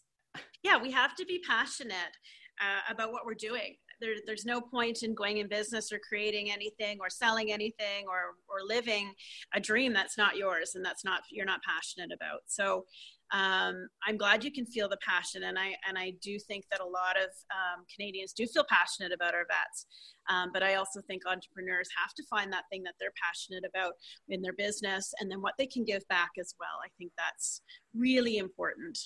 Yeah, 0.64 0.78
we 0.78 0.92
have 0.92 1.16
to 1.16 1.26
be 1.26 1.42
passionate 1.48 2.16
uh, 2.62 2.92
about 2.92 3.12
what 3.12 3.26
we're 3.26 3.34
doing 3.34 3.76
there, 4.02 4.16
there's 4.26 4.46
no 4.46 4.60
point 4.60 5.04
in 5.04 5.14
going 5.14 5.38
in 5.38 5.48
business 5.48 5.92
or 5.92 6.00
creating 6.00 6.52
anything 6.52 6.98
or 7.00 7.10
selling 7.10 7.54
anything 7.54 8.06
or 8.08 8.36
or 8.50 8.68
living 8.68 9.14
a 9.54 9.60
dream 9.60 9.94
that's 9.94 10.18
not 10.18 10.36
yours 10.36 10.74
and 10.76 10.84
that's 10.84 11.06
not 11.06 11.22
you're 11.32 11.46
not 11.46 11.62
passionate 11.64 12.12
about 12.14 12.42
so 12.48 12.84
um, 13.32 13.88
I'm 14.06 14.18
glad 14.18 14.44
you 14.44 14.52
can 14.52 14.66
feel 14.66 14.90
the 14.90 14.98
passion, 14.98 15.44
and 15.44 15.58
I 15.58 15.76
and 15.88 15.98
I 15.98 16.14
do 16.22 16.38
think 16.38 16.66
that 16.70 16.82
a 16.82 16.86
lot 16.86 17.16
of 17.18 17.30
um, 17.50 17.86
Canadians 17.94 18.34
do 18.34 18.46
feel 18.46 18.66
passionate 18.70 19.14
about 19.14 19.34
our 19.34 19.46
vets. 19.48 19.86
Um, 20.30 20.52
but 20.54 20.64
I 20.64 20.76
also 20.76 21.02
think 21.02 21.24
entrepreneurs 21.26 21.90
have 21.98 22.14
to 22.16 22.24
find 22.30 22.52
that 22.54 22.66
thing 22.70 22.84
that 22.84 22.96
they're 23.00 23.14
passionate 23.22 23.64
about 23.68 23.94
in 24.28 24.42
their 24.42 24.54
business, 24.54 25.14
and 25.20 25.32
then 25.32 25.42
what 25.42 25.54
they 25.58 25.66
can 25.66 25.86
give 25.86 26.06
back 26.10 26.32
as 26.40 26.54
well. 26.60 26.80
I 26.84 26.90
think 26.98 27.14
that's 27.18 27.62
really 27.96 28.38
important. 28.38 29.00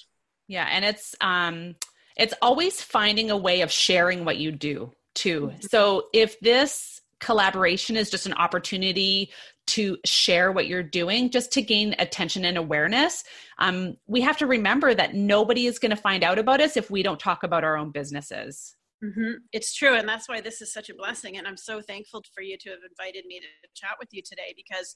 Yeah, 0.47 0.67
and 0.71 0.83
it's 0.83 1.15
um, 1.21 1.75
it's 2.17 2.33
always 2.41 2.81
finding 2.81 3.29
a 3.29 3.37
way 3.37 3.61
of 3.61 3.71
sharing 3.71 4.25
what 4.25 4.37
you 4.37 4.51
do 4.51 4.91
too. 5.13 5.47
Mm-hmm. 5.47 5.67
So 5.69 6.07
if 6.13 6.39
this 6.39 6.99
collaboration 7.19 7.95
is 7.95 8.09
just 8.09 8.25
an 8.25 8.33
opportunity 8.33 9.31
to 9.67 9.97
share 10.05 10.51
what 10.51 10.67
you're 10.67 10.83
doing 10.83 11.29
just 11.29 11.51
to 11.53 11.61
gain 11.61 11.95
attention 11.99 12.45
and 12.45 12.57
awareness. 12.57 13.23
Um, 13.59 13.97
we 14.07 14.21
have 14.21 14.37
to 14.37 14.47
remember 14.47 14.93
that 14.93 15.15
nobody 15.15 15.65
is 15.65 15.79
going 15.79 15.91
to 15.91 15.95
find 15.95 16.23
out 16.23 16.39
about 16.39 16.61
us 16.61 16.77
if 16.77 16.91
we 16.91 17.03
don't 17.03 17.19
talk 17.19 17.43
about 17.43 17.63
our 17.63 17.77
own 17.77 17.91
businesses. 17.91 18.75
Mm-hmm. 19.03 19.33
it's 19.51 19.75
true 19.75 19.95
and 19.95 20.07
that's 20.07 20.29
why 20.29 20.39
this 20.39 20.61
is 20.61 20.71
such 20.71 20.89
a 20.89 20.95
blessing 20.95 21.37
and 21.37 21.45
i'm 21.45 21.57
so 21.57 21.81
thankful 21.81 22.23
for 22.33 22.41
you 22.41 22.57
to 22.57 22.69
have 22.69 22.79
invited 22.89 23.25
me 23.25 23.41
to 23.41 23.45
chat 23.75 23.97
with 23.99 24.07
you 24.13 24.21
today 24.25 24.53
because 24.55 24.95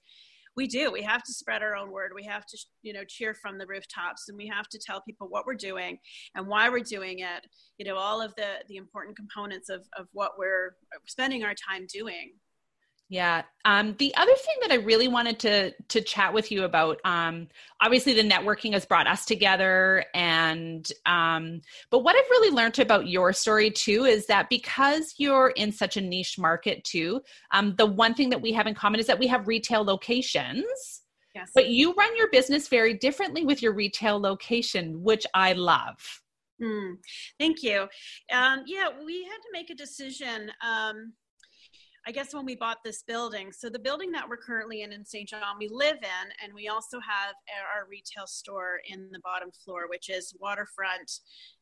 we 0.55 0.67
do. 0.67 0.91
We 0.91 1.01
have 1.03 1.23
to 1.23 1.33
spread 1.33 1.61
our 1.61 1.75
own 1.75 1.91
word. 1.91 2.11
We 2.13 2.25
have 2.25 2.45
to 2.47 2.57
you 2.81 2.93
know 2.93 3.03
cheer 3.07 3.33
from 3.33 3.57
the 3.57 3.65
rooftops 3.65 4.25
and 4.27 4.37
we 4.37 4.47
have 4.47 4.67
to 4.69 4.79
tell 4.79 5.01
people 5.01 5.27
what 5.29 5.45
we're 5.45 5.55
doing 5.55 5.97
and 6.35 6.47
why 6.47 6.69
we're 6.69 6.79
doing 6.79 7.19
it 7.19 7.45
you 7.77 7.85
know 7.85 7.95
all 7.95 8.21
of 8.21 8.35
the 8.35 8.55
the 8.67 8.77
important 8.77 9.15
components 9.15 9.69
of 9.69 9.81
of 9.97 10.07
what 10.11 10.31
we're 10.37 10.75
spending 11.07 11.43
our 11.43 11.53
time 11.53 11.85
doing 11.91 12.33
yeah. 13.09 13.41
Um, 13.65 13.95
the 13.97 14.13
other 14.15 14.35
thing 14.35 14.55
that 14.61 14.71
I 14.71 14.75
really 14.75 15.07
wanted 15.07 15.39
to 15.39 15.71
to 15.71 15.99
chat 15.99 16.31
with 16.31 16.51
you 16.51 16.63
about, 16.63 16.99
um, 17.03 17.47
obviously 17.81 18.13
the 18.13 18.27
networking 18.27 18.73
has 18.73 18.85
brought 18.85 19.07
us 19.07 19.25
together, 19.25 20.05
and 20.13 20.87
um, 21.07 21.61
but 21.89 21.99
what 21.99 22.15
I've 22.15 22.29
really 22.29 22.55
learned 22.55 22.77
about 22.77 23.07
your 23.07 23.33
story 23.33 23.71
too 23.71 24.05
is 24.05 24.27
that 24.27 24.47
because 24.47 25.15
you're 25.17 25.49
in 25.49 25.71
such 25.71 25.97
a 25.97 26.01
niche 26.01 26.37
market 26.37 26.83
too, 26.83 27.21
um, 27.51 27.73
the 27.77 27.85
one 27.87 28.13
thing 28.13 28.29
that 28.29 28.41
we 28.43 28.51
have 28.51 28.67
in 28.67 28.75
common 28.75 28.99
is 28.99 29.07
that 29.07 29.17
we 29.17 29.25
have 29.27 29.47
retail 29.47 29.83
locations. 29.83 31.01
Yes. 31.33 31.49
But 31.55 31.69
you 31.69 31.93
run 31.93 32.15
your 32.15 32.29
business 32.29 32.67
very 32.67 32.93
differently 32.93 33.43
with 33.43 33.61
your 33.61 33.73
retail 33.73 34.19
location, 34.19 35.01
which 35.01 35.25
I 35.33 35.53
love. 35.53 36.21
Mm, 36.61 36.97
thank 37.39 37.63
you. 37.63 37.87
Um, 38.31 38.63
yeah, 38.65 38.89
we 39.03 39.23
had 39.23 39.37
to 39.37 39.49
make 39.51 39.69
a 39.69 39.75
decision. 39.75 40.51
I 42.09 42.11
guess 42.11 42.33
when 42.33 42.43
we 42.43 42.55
bought 42.55 42.79
this 42.83 43.03
building. 43.03 43.51
So 43.51 43.69
the 43.69 43.77
building 43.77 44.11
that 44.13 44.27
we're 44.27 44.37
currently 44.37 44.81
in 44.81 44.91
in 44.91 45.05
St. 45.05 45.29
John, 45.29 45.57
we 45.59 45.67
live 45.71 45.97
in, 45.97 46.31
and 46.43 46.51
we 46.55 46.67
also 46.67 46.99
have 46.99 47.35
our 47.71 47.87
retail 47.87 48.25
store 48.25 48.79
in 48.89 49.11
the 49.11 49.19
bottom 49.19 49.51
floor, 49.63 49.81
which 49.87 50.09
is 50.09 50.33
waterfront, 50.39 51.19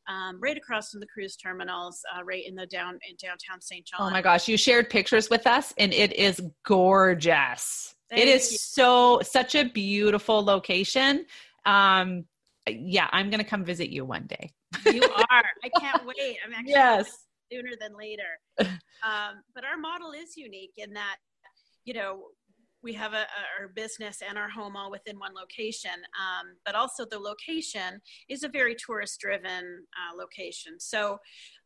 um, 0.08 0.40
right 0.40 0.56
across 0.56 0.90
from 0.90 1.00
the 1.00 1.06
cruise 1.06 1.36
terminals, 1.36 2.00
uh, 2.16 2.24
right 2.24 2.46
in 2.48 2.54
the 2.54 2.64
down 2.64 2.98
in 3.06 3.14
downtown 3.22 3.60
St. 3.60 3.84
John. 3.84 4.00
Oh 4.00 4.10
my 4.10 4.22
gosh, 4.22 4.48
you 4.48 4.56
shared 4.56 4.88
pictures 4.88 5.28
with 5.28 5.46
us, 5.46 5.74
and 5.76 5.92
it 5.92 6.14
is 6.14 6.40
gorgeous. 6.64 7.94
Thank 8.08 8.22
it 8.22 8.28
is 8.28 8.50
you. 8.50 8.56
so 8.56 9.20
such 9.22 9.54
a 9.54 9.64
beautiful 9.64 10.42
location. 10.42 11.26
Um, 11.66 12.24
yeah, 12.66 13.08
I'm 13.12 13.28
gonna 13.28 13.44
come 13.44 13.66
visit 13.66 13.90
you 13.90 14.06
one 14.06 14.26
day. 14.26 14.50
you 14.86 15.02
are. 15.02 15.44
I 15.62 15.68
can't 15.78 16.06
wait. 16.06 16.38
I'm 16.42 16.54
actually 16.54 16.72
yes 16.72 17.27
sooner 17.52 17.72
than 17.80 17.96
later. 17.96 18.38
um, 18.58 19.42
but 19.54 19.64
our 19.64 19.76
model 19.78 20.12
is 20.12 20.36
unique 20.36 20.72
in 20.76 20.92
that, 20.94 21.16
you 21.84 21.94
know, 21.94 22.24
we 22.82 22.92
have 22.92 23.12
a, 23.12 23.16
a, 23.16 23.60
our 23.60 23.68
business 23.74 24.22
and 24.26 24.38
our 24.38 24.48
home 24.48 24.76
all 24.76 24.90
within 24.90 25.18
one 25.18 25.32
location, 25.34 25.90
um, 25.90 26.54
but 26.64 26.74
also 26.74 27.04
the 27.04 27.18
location 27.18 28.00
is 28.28 28.44
a 28.44 28.48
very 28.48 28.74
tourist 28.74 29.18
driven 29.20 29.84
uh, 29.96 30.16
location. 30.16 30.78
So 30.78 31.18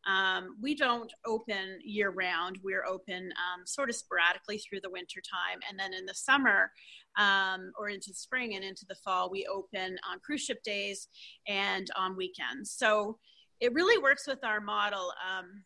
um, 0.06 0.56
we 0.60 0.74
don't 0.74 1.12
open 1.26 1.78
year 1.84 2.10
round. 2.10 2.58
We're 2.62 2.84
open 2.84 3.24
um, 3.32 3.66
sort 3.66 3.90
of 3.90 3.96
sporadically 3.96 4.58
through 4.58 4.80
the 4.82 4.90
winter 4.90 5.20
time. 5.20 5.60
And 5.68 5.78
then 5.78 5.94
in 5.94 6.06
the 6.06 6.14
summer 6.14 6.70
um, 7.18 7.72
or 7.78 7.88
into 7.88 8.14
spring 8.14 8.54
and 8.54 8.64
into 8.64 8.86
the 8.88 8.96
fall, 8.96 9.30
we 9.30 9.46
open 9.46 9.98
on 10.10 10.18
cruise 10.24 10.42
ship 10.42 10.62
days 10.64 11.08
and 11.46 11.88
on 11.96 12.16
weekends. 12.16 12.72
So 12.72 13.18
it 13.60 13.72
really 13.74 14.02
works 14.02 14.26
with 14.26 14.44
our 14.44 14.60
model. 14.60 15.12
Um, 15.28 15.62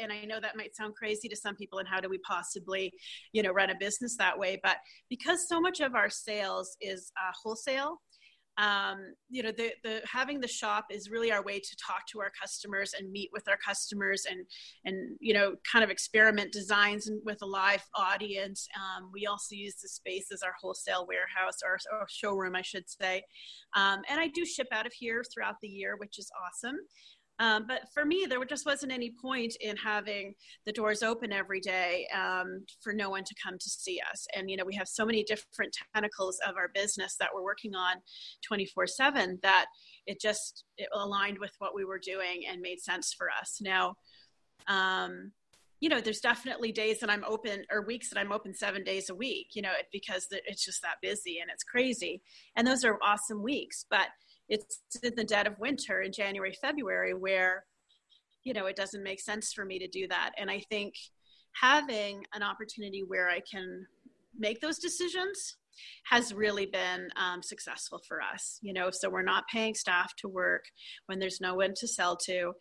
and 0.00 0.12
I 0.12 0.24
know 0.24 0.40
that 0.40 0.56
might 0.56 0.74
sound 0.76 0.94
crazy 0.94 1.28
to 1.28 1.36
some 1.36 1.56
people, 1.56 1.78
and 1.78 1.88
how 1.88 2.00
do 2.00 2.08
we 2.08 2.18
possibly, 2.18 2.92
you 3.32 3.42
know, 3.42 3.50
run 3.50 3.70
a 3.70 3.76
business 3.78 4.16
that 4.16 4.38
way? 4.38 4.60
But 4.62 4.76
because 5.08 5.48
so 5.48 5.60
much 5.60 5.80
of 5.80 5.94
our 5.94 6.10
sales 6.10 6.76
is 6.80 7.12
uh, 7.16 7.32
wholesale, 7.42 8.00
um, 8.58 9.14
you 9.30 9.44
know, 9.44 9.52
the, 9.56 9.70
the 9.84 10.02
having 10.04 10.40
the 10.40 10.48
shop 10.48 10.86
is 10.90 11.10
really 11.10 11.30
our 11.30 11.44
way 11.44 11.60
to 11.60 11.76
talk 11.76 12.06
to 12.10 12.20
our 12.20 12.32
customers 12.40 12.92
and 12.98 13.10
meet 13.10 13.30
with 13.32 13.46
our 13.48 13.56
customers 13.56 14.24
and 14.28 14.44
and 14.84 15.16
you 15.20 15.32
know, 15.32 15.54
kind 15.70 15.84
of 15.84 15.90
experiment 15.90 16.52
designs 16.52 17.08
with 17.24 17.38
a 17.42 17.46
live 17.46 17.84
audience. 17.94 18.66
Um, 18.76 19.10
we 19.14 19.26
also 19.26 19.54
use 19.54 19.76
the 19.80 19.88
space 19.88 20.26
as 20.32 20.42
our 20.42 20.54
wholesale 20.60 21.06
warehouse 21.06 21.58
or, 21.64 21.78
or 21.92 22.06
showroom, 22.10 22.56
I 22.56 22.62
should 22.62 22.90
say. 22.90 23.22
Um, 23.76 24.00
and 24.10 24.18
I 24.18 24.26
do 24.26 24.44
ship 24.44 24.66
out 24.72 24.86
of 24.86 24.92
here 24.92 25.22
throughout 25.32 25.56
the 25.62 25.68
year, 25.68 25.96
which 25.96 26.18
is 26.18 26.28
awesome. 26.44 26.78
Um, 27.40 27.66
but 27.68 27.82
for 27.94 28.04
me, 28.04 28.26
there 28.28 28.44
just 28.44 28.66
wasn't 28.66 28.92
any 28.92 29.12
point 29.22 29.56
in 29.60 29.76
having 29.76 30.34
the 30.66 30.72
doors 30.72 31.02
open 31.02 31.32
every 31.32 31.60
day 31.60 32.06
um, 32.14 32.64
for 32.80 32.92
no 32.92 33.10
one 33.10 33.22
to 33.24 33.34
come 33.42 33.56
to 33.58 33.68
see 33.68 34.00
us. 34.12 34.26
And, 34.34 34.50
you 34.50 34.56
know, 34.56 34.64
we 34.64 34.74
have 34.74 34.88
so 34.88 35.06
many 35.06 35.22
different 35.22 35.76
tentacles 35.94 36.38
of 36.46 36.56
our 36.56 36.68
business 36.74 37.16
that 37.20 37.30
we're 37.32 37.44
working 37.44 37.74
on 37.74 37.96
24 38.46 38.88
7 38.88 39.38
that 39.42 39.66
it 40.06 40.20
just 40.20 40.64
it 40.78 40.88
aligned 40.92 41.38
with 41.38 41.52
what 41.58 41.74
we 41.74 41.84
were 41.84 42.00
doing 42.00 42.42
and 42.50 42.60
made 42.60 42.80
sense 42.80 43.14
for 43.16 43.28
us. 43.30 43.58
Now, 43.60 43.94
um, 44.66 45.32
you 45.80 45.88
know, 45.88 46.00
there's 46.00 46.20
definitely 46.20 46.72
days 46.72 46.98
that 47.00 47.10
I'm 47.10 47.24
open 47.24 47.64
or 47.70 47.86
weeks 47.86 48.10
that 48.10 48.18
I'm 48.18 48.32
open 48.32 48.52
seven 48.52 48.82
days 48.82 49.10
a 49.10 49.14
week, 49.14 49.50
you 49.54 49.62
know, 49.62 49.70
because 49.92 50.26
it's 50.30 50.64
just 50.64 50.82
that 50.82 50.96
busy 51.00 51.38
and 51.40 51.50
it's 51.52 51.62
crazy. 51.62 52.20
And 52.56 52.66
those 52.66 52.84
are 52.84 52.98
awesome 53.00 53.42
weeks. 53.42 53.84
But 53.88 54.08
it's 54.48 54.80
in 55.02 55.14
the 55.16 55.24
dead 55.24 55.46
of 55.46 55.58
winter 55.58 56.02
in 56.02 56.12
January, 56.12 56.56
February, 56.60 57.14
where, 57.14 57.64
you 58.44 58.54
know, 58.54 58.66
it 58.66 58.76
doesn't 58.76 59.02
make 59.02 59.20
sense 59.20 59.52
for 59.52 59.64
me 59.64 59.78
to 59.78 59.88
do 59.88 60.08
that. 60.08 60.30
And 60.38 60.50
I 60.50 60.60
think 60.70 60.94
having 61.60 62.24
an 62.34 62.42
opportunity 62.42 63.04
where 63.06 63.28
I 63.28 63.40
can 63.50 63.86
make 64.38 64.60
those 64.60 64.78
decisions 64.78 65.56
has 66.04 66.34
really 66.34 66.66
been 66.66 67.08
um, 67.16 67.42
successful 67.42 68.00
for 68.06 68.20
us 68.20 68.58
you 68.62 68.72
know 68.72 68.90
so 68.90 69.08
we're 69.08 69.22
not 69.22 69.44
paying 69.52 69.74
staff 69.74 70.12
to 70.16 70.28
work 70.28 70.64
when 71.06 71.18
there's 71.18 71.40
no 71.40 71.54
one 71.54 71.72
to 71.76 71.86
sell 71.86 72.16
to 72.16 72.52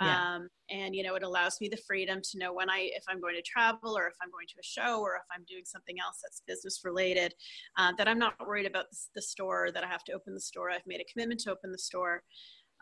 yeah. 0.00 0.34
Um, 0.34 0.48
and 0.70 0.94
you 0.94 1.02
know 1.02 1.14
it 1.14 1.22
allows 1.22 1.58
me 1.60 1.68
the 1.68 1.78
freedom 1.86 2.20
to 2.22 2.38
know 2.38 2.52
when 2.52 2.68
i 2.68 2.90
if 2.92 3.04
i'm 3.08 3.20
going 3.20 3.34
to 3.34 3.42
travel 3.42 3.96
or 3.96 4.06
if 4.06 4.14
i'm 4.22 4.30
going 4.30 4.46
to 4.48 4.54
a 4.60 4.62
show 4.62 5.00
or 5.00 5.16
if 5.16 5.22
i'm 5.34 5.44
doing 5.48 5.64
something 5.64 5.96
else 6.04 6.18
that's 6.22 6.42
business 6.46 6.80
related 6.84 7.34
uh, 7.78 7.92
that 7.96 8.08
i'm 8.08 8.18
not 8.18 8.34
worried 8.46 8.66
about 8.66 8.86
the, 9.14 9.22
store 9.22 9.70
that 9.72 9.84
i 9.84 9.86
have 9.86 10.04
to 10.04 10.12
open 10.12 10.34
the 10.34 10.40
store. 10.40 10.70
I've 10.70 10.86
made 10.86 11.00
a 11.00 11.12
commitment 11.12 11.40
to 11.40 11.50
open 11.50 11.72
the 11.72 11.78
store. 11.78 12.22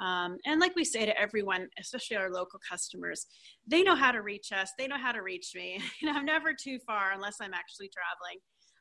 Um, 0.01 0.39
and 0.45 0.61
like 0.61 0.75
we 0.75 0.85
say 0.85 1.07
to 1.07 1.17
everyone 1.19 1.69
especially 1.79 2.17
our 2.17 2.31
local 2.31 2.59
customers 2.69 3.27
they 3.67 3.83
know 3.83 3.95
how 3.95 4.11
to 4.11 4.23
reach 4.23 4.51
us. 4.51 4.73
They 4.77 4.89
know 4.89 4.99
how 4.99 5.13
to 5.13 5.23
reach 5.23 5.53
me. 5.55 5.81
You 6.01 6.09
know 6.09 6.19
i'm 6.19 6.25
never 6.25 6.53
too 6.53 6.79
far 6.87 7.13
unless 7.13 7.37
i'm 7.41 7.55
actually 7.55 7.91
traveling. 7.91 8.41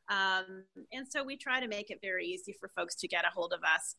Um, 0.10 0.63
and 0.91 1.08
so 1.08 1.24
we 1.24 1.38
try 1.38 1.60
to 1.60 1.67
make 1.67 1.89
it 1.89 2.00
very 2.02 2.26
easy 2.26 2.56
for 2.60 2.69
folks 2.76 2.96
to 2.96 3.08
get 3.08 3.26
a 3.26 3.34
hold 3.34 3.54
of 3.54 3.62
us. 3.63 3.96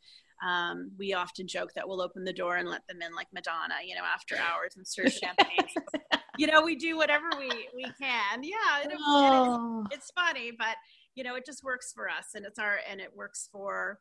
Um, 0.47 0.91
we 0.99 1.15
often 1.15 1.47
joke 1.47 1.71
that 1.75 1.89
we'll 1.89 2.03
open 2.03 2.25
the 2.25 2.33
door 2.33 2.57
and 2.57 2.69
let 2.69 2.87
them 2.89 3.03
in 3.03 3.15
like 3.15 3.29
Madonna, 3.33 3.75
you 3.85 3.95
know, 3.95 4.03
after 4.03 4.37
hours 4.37 4.75
and 4.77 4.87
serve 4.87 5.13
champagne. 5.13 5.69
you 6.39 6.47
know, 6.47 6.63
we 6.63 6.77
do 6.77 6.97
whatever 6.97 7.27
we, 7.39 7.49
we 7.75 7.85
can. 8.01 8.43
Yeah, 8.43 8.83
it, 8.85 8.93
oh. 8.99 9.85
it's, 9.87 9.97
it's 9.97 10.11
funny, 10.11 10.53
but 10.59 10.77
you 11.15 11.25
know, 11.25 11.37
it 11.37 11.47
just 11.47 11.63
works 11.63 11.93
for 11.95 12.09
us 12.09 12.31
and 12.35 12.45
it's 12.45 12.59
our, 12.59 12.79
and 12.91 13.01
it 13.01 13.11
works 13.15 13.49
for 13.53 13.99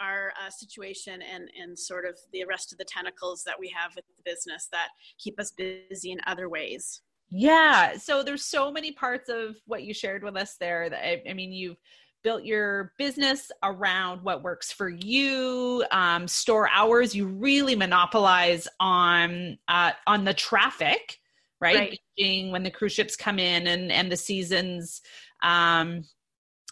our 0.00 0.32
uh, 0.44 0.50
situation 0.50 1.20
and, 1.22 1.48
and 1.60 1.78
sort 1.78 2.04
of 2.06 2.18
the 2.32 2.44
rest 2.44 2.72
of 2.72 2.78
the 2.78 2.84
tentacles 2.84 3.42
that 3.44 3.58
we 3.58 3.72
have 3.76 3.94
with 3.94 4.04
the 4.16 4.30
business 4.30 4.68
that 4.72 4.88
keep 5.18 5.38
us 5.38 5.52
busy 5.52 6.12
in 6.12 6.18
other 6.26 6.48
ways. 6.48 7.02
Yeah. 7.30 7.96
So 7.96 8.22
there's 8.22 8.44
so 8.44 8.70
many 8.70 8.92
parts 8.92 9.28
of 9.28 9.56
what 9.66 9.82
you 9.82 9.94
shared 9.94 10.22
with 10.22 10.36
us 10.36 10.56
there 10.58 10.88
that 10.88 11.06
I, 11.06 11.22
I 11.28 11.34
mean, 11.34 11.52
you've 11.52 11.76
built 12.24 12.44
your 12.44 12.92
business 12.98 13.52
around 13.62 14.22
what 14.22 14.42
works 14.42 14.72
for 14.72 14.88
you. 14.88 15.84
Um, 15.92 16.26
store 16.26 16.68
hours, 16.72 17.14
you 17.14 17.26
really 17.26 17.76
monopolize 17.76 18.66
on 18.80 19.58
uh, 19.68 19.92
on 20.06 20.24
the 20.24 20.34
traffic, 20.34 21.20
right? 21.60 21.96
Right. 22.18 22.50
When 22.50 22.62
the 22.64 22.70
cruise 22.70 22.92
ships 22.92 23.14
come 23.14 23.38
in 23.38 23.68
and 23.68 23.92
and 23.92 24.10
the 24.10 24.16
seasons. 24.16 25.02
Um, 25.42 26.04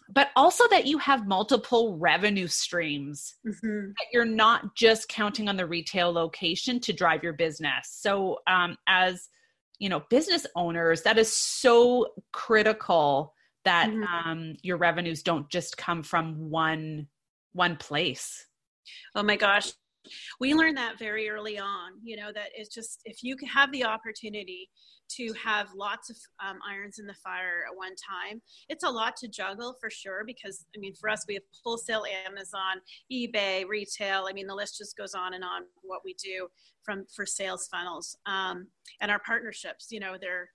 but 0.09 0.31
also 0.37 0.69
that 0.69 0.87
you 0.87 0.99
have 0.99 1.27
multiple 1.27 1.97
revenue 1.97 2.47
streams 2.47 3.35
Mhm. 3.47 3.95
that 3.97 4.07
you're 4.13 4.25
not 4.25 4.75
just 4.75 5.09
counting 5.09 5.49
on 5.49 5.57
the 5.57 5.67
retail 5.67 6.13
location 6.13 6.81
to 6.81 6.93
drive 6.93 7.23
your 7.23 7.33
business 7.33 7.89
so 8.01 8.39
um, 8.47 8.77
as 8.89 9.29
you 9.79 9.89
know 9.89 10.01
business 10.11 10.47
owners 10.57 11.03
that 11.03 11.19
is 11.19 11.33
so 11.33 12.07
critical 12.33 13.33
that 13.65 13.89
Mhm. 13.91 14.07
um, 14.07 14.57
your 14.63 14.77
revenues 14.77 15.23
don't 15.23 15.49
just 15.51 15.77
come 15.77 16.03
from 16.03 16.51
one 16.51 17.09
one 17.53 17.77
place 17.77 18.47
Oh 19.15 19.23
my 19.23 19.37
gosh. 19.37 19.73
We 20.41 20.55
learned 20.55 20.77
that 20.79 20.99
very 20.99 21.31
early 21.31 21.59
on, 21.59 21.93
you 22.03 22.17
know, 22.17 22.33
that 22.35 22.49
it's 22.57 22.75
just 22.75 23.01
if 23.05 23.23
you 23.23 23.37
have 23.55 23.71
the 23.71 23.85
opportunity 23.85 24.69
to 25.11 25.33
have 25.35 25.69
lots 25.77 26.11
of 26.11 26.17
um, 26.45 26.59
irons 26.69 26.99
in 26.99 27.07
the 27.07 27.15
fire 27.15 27.65
at 27.71 27.77
one 27.77 27.95
time, 27.95 28.43
it's 28.69 28.83
a 28.83 28.91
lot 28.91 29.15
to 29.19 29.29
juggle 29.29 29.77
for 29.81 29.91
sure. 29.91 30.25
Because, 30.27 30.67
I 30.75 30.81
mean, 30.81 30.95
for 30.95 31.09
us, 31.09 31.25
we 31.29 31.35
have 31.35 31.45
wholesale, 31.63 32.05
Amazon, 32.27 32.81
eBay, 33.13 33.65
retail. 33.69 34.27
I 34.29 34.33
mean, 34.33 34.49
the 34.49 34.55
list 34.55 34.79
just 34.79 34.97
goes 34.97 35.15
on 35.15 35.35
and 35.35 35.45
on 35.45 35.63
what 35.83 36.01
we 36.05 36.15
do 36.15 36.49
from 36.83 37.05
for 37.15 37.25
sales 37.25 37.69
funnels 37.71 38.17
um, 38.27 38.67
and 39.01 39.11
our 39.11 39.21
partnerships. 39.21 39.89
You 39.93 40.01
know, 40.01 40.17
they're 40.21 40.49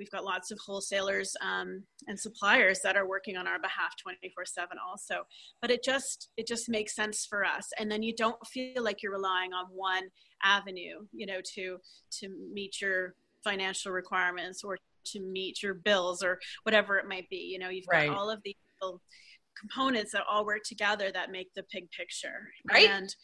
we've 0.00 0.10
got 0.10 0.24
lots 0.24 0.50
of 0.50 0.58
wholesalers 0.58 1.36
um, 1.42 1.84
and 2.08 2.18
suppliers 2.18 2.80
that 2.82 2.96
are 2.96 3.06
working 3.06 3.36
on 3.36 3.46
our 3.46 3.60
behalf 3.60 3.94
24 4.02 4.46
7 4.46 4.78
also. 4.84 5.26
But 5.60 5.70
it 5.70 5.84
just 5.84 6.30
it 6.38 6.46
just 6.46 6.68
makes 6.68 6.96
sense 6.96 7.26
for 7.26 7.44
us. 7.44 7.68
And 7.78 7.92
then 7.92 8.02
you 8.02 8.16
don't 8.16 8.44
feel 8.46 8.82
like 8.82 9.02
you're 9.02 9.12
relying 9.12 9.52
on 9.52 9.66
one 9.66 10.04
avenue 10.42 11.00
you 11.12 11.26
know 11.26 11.40
to 11.54 11.76
to 12.10 12.28
meet 12.52 12.80
your 12.80 13.14
financial 13.44 13.92
requirements 13.92 14.64
or 14.64 14.78
to 15.04 15.20
meet 15.20 15.62
your 15.62 15.74
bills 15.74 16.22
or 16.22 16.40
whatever 16.62 16.96
it 16.96 17.06
might 17.06 17.28
be. 17.28 17.50
You 17.52 17.58
know 17.58 17.68
you've 17.68 17.86
got 17.86 18.08
all 18.08 18.30
of 18.30 18.40
these 18.42 18.56
little 18.80 19.02
components 19.58 20.12
that 20.12 20.22
all 20.28 20.46
work 20.46 20.62
together 20.64 21.12
that 21.12 21.30
make 21.30 21.52
the 21.54 21.64
big 21.70 21.90
picture. 21.90 22.48
Right. 22.72 22.88
and 22.88 23.14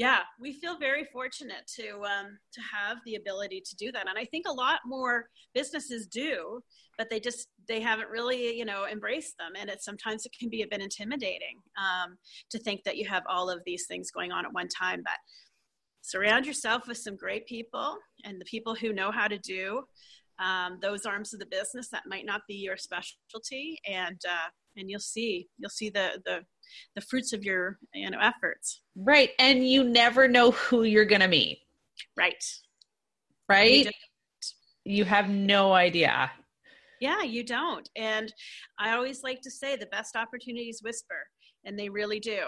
yeah 0.00 0.20
we 0.40 0.54
feel 0.54 0.78
very 0.78 1.04
fortunate 1.12 1.66
to 1.66 2.02
um, 2.04 2.38
to 2.54 2.60
have 2.62 2.96
the 3.04 3.16
ability 3.16 3.62
to 3.64 3.76
do 3.76 3.92
that 3.92 4.08
and 4.08 4.18
i 4.18 4.24
think 4.24 4.46
a 4.48 4.52
lot 4.52 4.80
more 4.86 5.26
businesses 5.54 6.06
do 6.06 6.58
but 6.96 7.10
they 7.10 7.20
just 7.20 7.48
they 7.68 7.80
haven't 7.80 8.08
really 8.08 8.56
you 8.56 8.64
know 8.64 8.86
embraced 8.90 9.36
them 9.38 9.52
and 9.60 9.68
it 9.68 9.82
sometimes 9.82 10.24
it 10.24 10.32
can 10.38 10.48
be 10.48 10.62
a 10.62 10.66
bit 10.66 10.80
intimidating 10.80 11.56
um, 11.78 12.16
to 12.50 12.58
think 12.58 12.82
that 12.82 12.96
you 12.96 13.06
have 13.06 13.22
all 13.28 13.50
of 13.50 13.60
these 13.66 13.84
things 13.86 14.10
going 14.10 14.32
on 14.32 14.46
at 14.46 14.52
one 14.54 14.68
time 14.68 15.02
but 15.04 15.18
surround 16.00 16.46
yourself 16.46 16.88
with 16.88 16.96
some 16.96 17.14
great 17.14 17.46
people 17.46 17.94
and 18.24 18.40
the 18.40 18.46
people 18.46 18.74
who 18.74 18.94
know 18.94 19.10
how 19.12 19.28
to 19.28 19.38
do 19.38 19.82
um, 20.38 20.78
those 20.80 21.04
arms 21.04 21.34
of 21.34 21.40
the 21.40 21.46
business 21.46 21.90
that 21.90 22.04
might 22.06 22.24
not 22.24 22.40
be 22.48 22.54
your 22.54 22.78
specialty 22.78 23.78
and 23.86 24.18
uh, 24.26 24.48
and 24.78 24.88
you'll 24.88 24.98
see 24.98 25.46
you'll 25.58 25.68
see 25.68 25.90
the 25.90 26.22
the 26.24 26.40
the 26.94 27.00
fruits 27.00 27.32
of 27.32 27.44
your 27.44 27.78
you 27.94 28.10
know 28.10 28.18
efforts. 28.20 28.82
Right 28.96 29.30
and 29.38 29.66
you 29.66 29.84
never 29.84 30.28
know 30.28 30.50
who 30.52 30.84
you're 30.84 31.04
gonna 31.04 31.28
meet. 31.28 31.58
Right. 32.16 32.44
Right? 33.48 33.86
You 33.86 33.90
you, 34.84 35.04
have 35.04 35.28
no 35.28 35.72
idea. 35.72 36.30
Yeah, 37.00 37.22
you 37.22 37.44
don't. 37.44 37.88
And 37.96 38.32
I 38.78 38.92
always 38.92 39.22
like 39.22 39.40
to 39.42 39.50
say 39.50 39.76
the 39.76 39.86
best 39.86 40.16
opportunities 40.16 40.80
whisper, 40.82 41.26
and 41.64 41.78
they 41.78 41.88
really 41.88 42.20
do. 42.20 42.40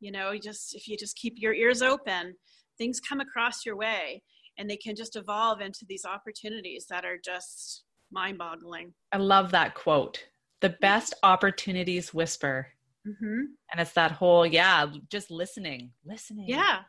You 0.00 0.12
know, 0.12 0.30
you 0.30 0.40
just 0.40 0.74
if 0.74 0.86
you 0.86 0.96
just 0.96 1.16
keep 1.16 1.34
your 1.36 1.52
ears 1.52 1.82
open, 1.82 2.34
things 2.78 3.00
come 3.00 3.20
across 3.20 3.66
your 3.66 3.76
way 3.76 4.22
and 4.60 4.68
they 4.68 4.76
can 4.76 4.94
just 4.94 5.16
evolve 5.16 5.60
into 5.60 5.84
these 5.88 6.04
opportunities 6.04 6.86
that 6.90 7.04
are 7.04 7.18
just 7.24 7.84
mind-boggling. 8.12 8.92
i 9.12 9.16
love 9.16 9.50
that 9.52 9.74
quote. 9.74 10.24
The 10.60 10.76
best 10.80 11.14
opportunities 11.22 12.12
whisper 12.12 12.66
Mm-hmm. 13.06 13.40
and 13.72 13.80
it's 13.80 13.92
that 13.92 14.10
whole 14.12 14.44
yeah 14.44 14.86
just 15.08 15.30
listening 15.30 15.92
listening 16.04 16.44
Yeah. 16.48 16.80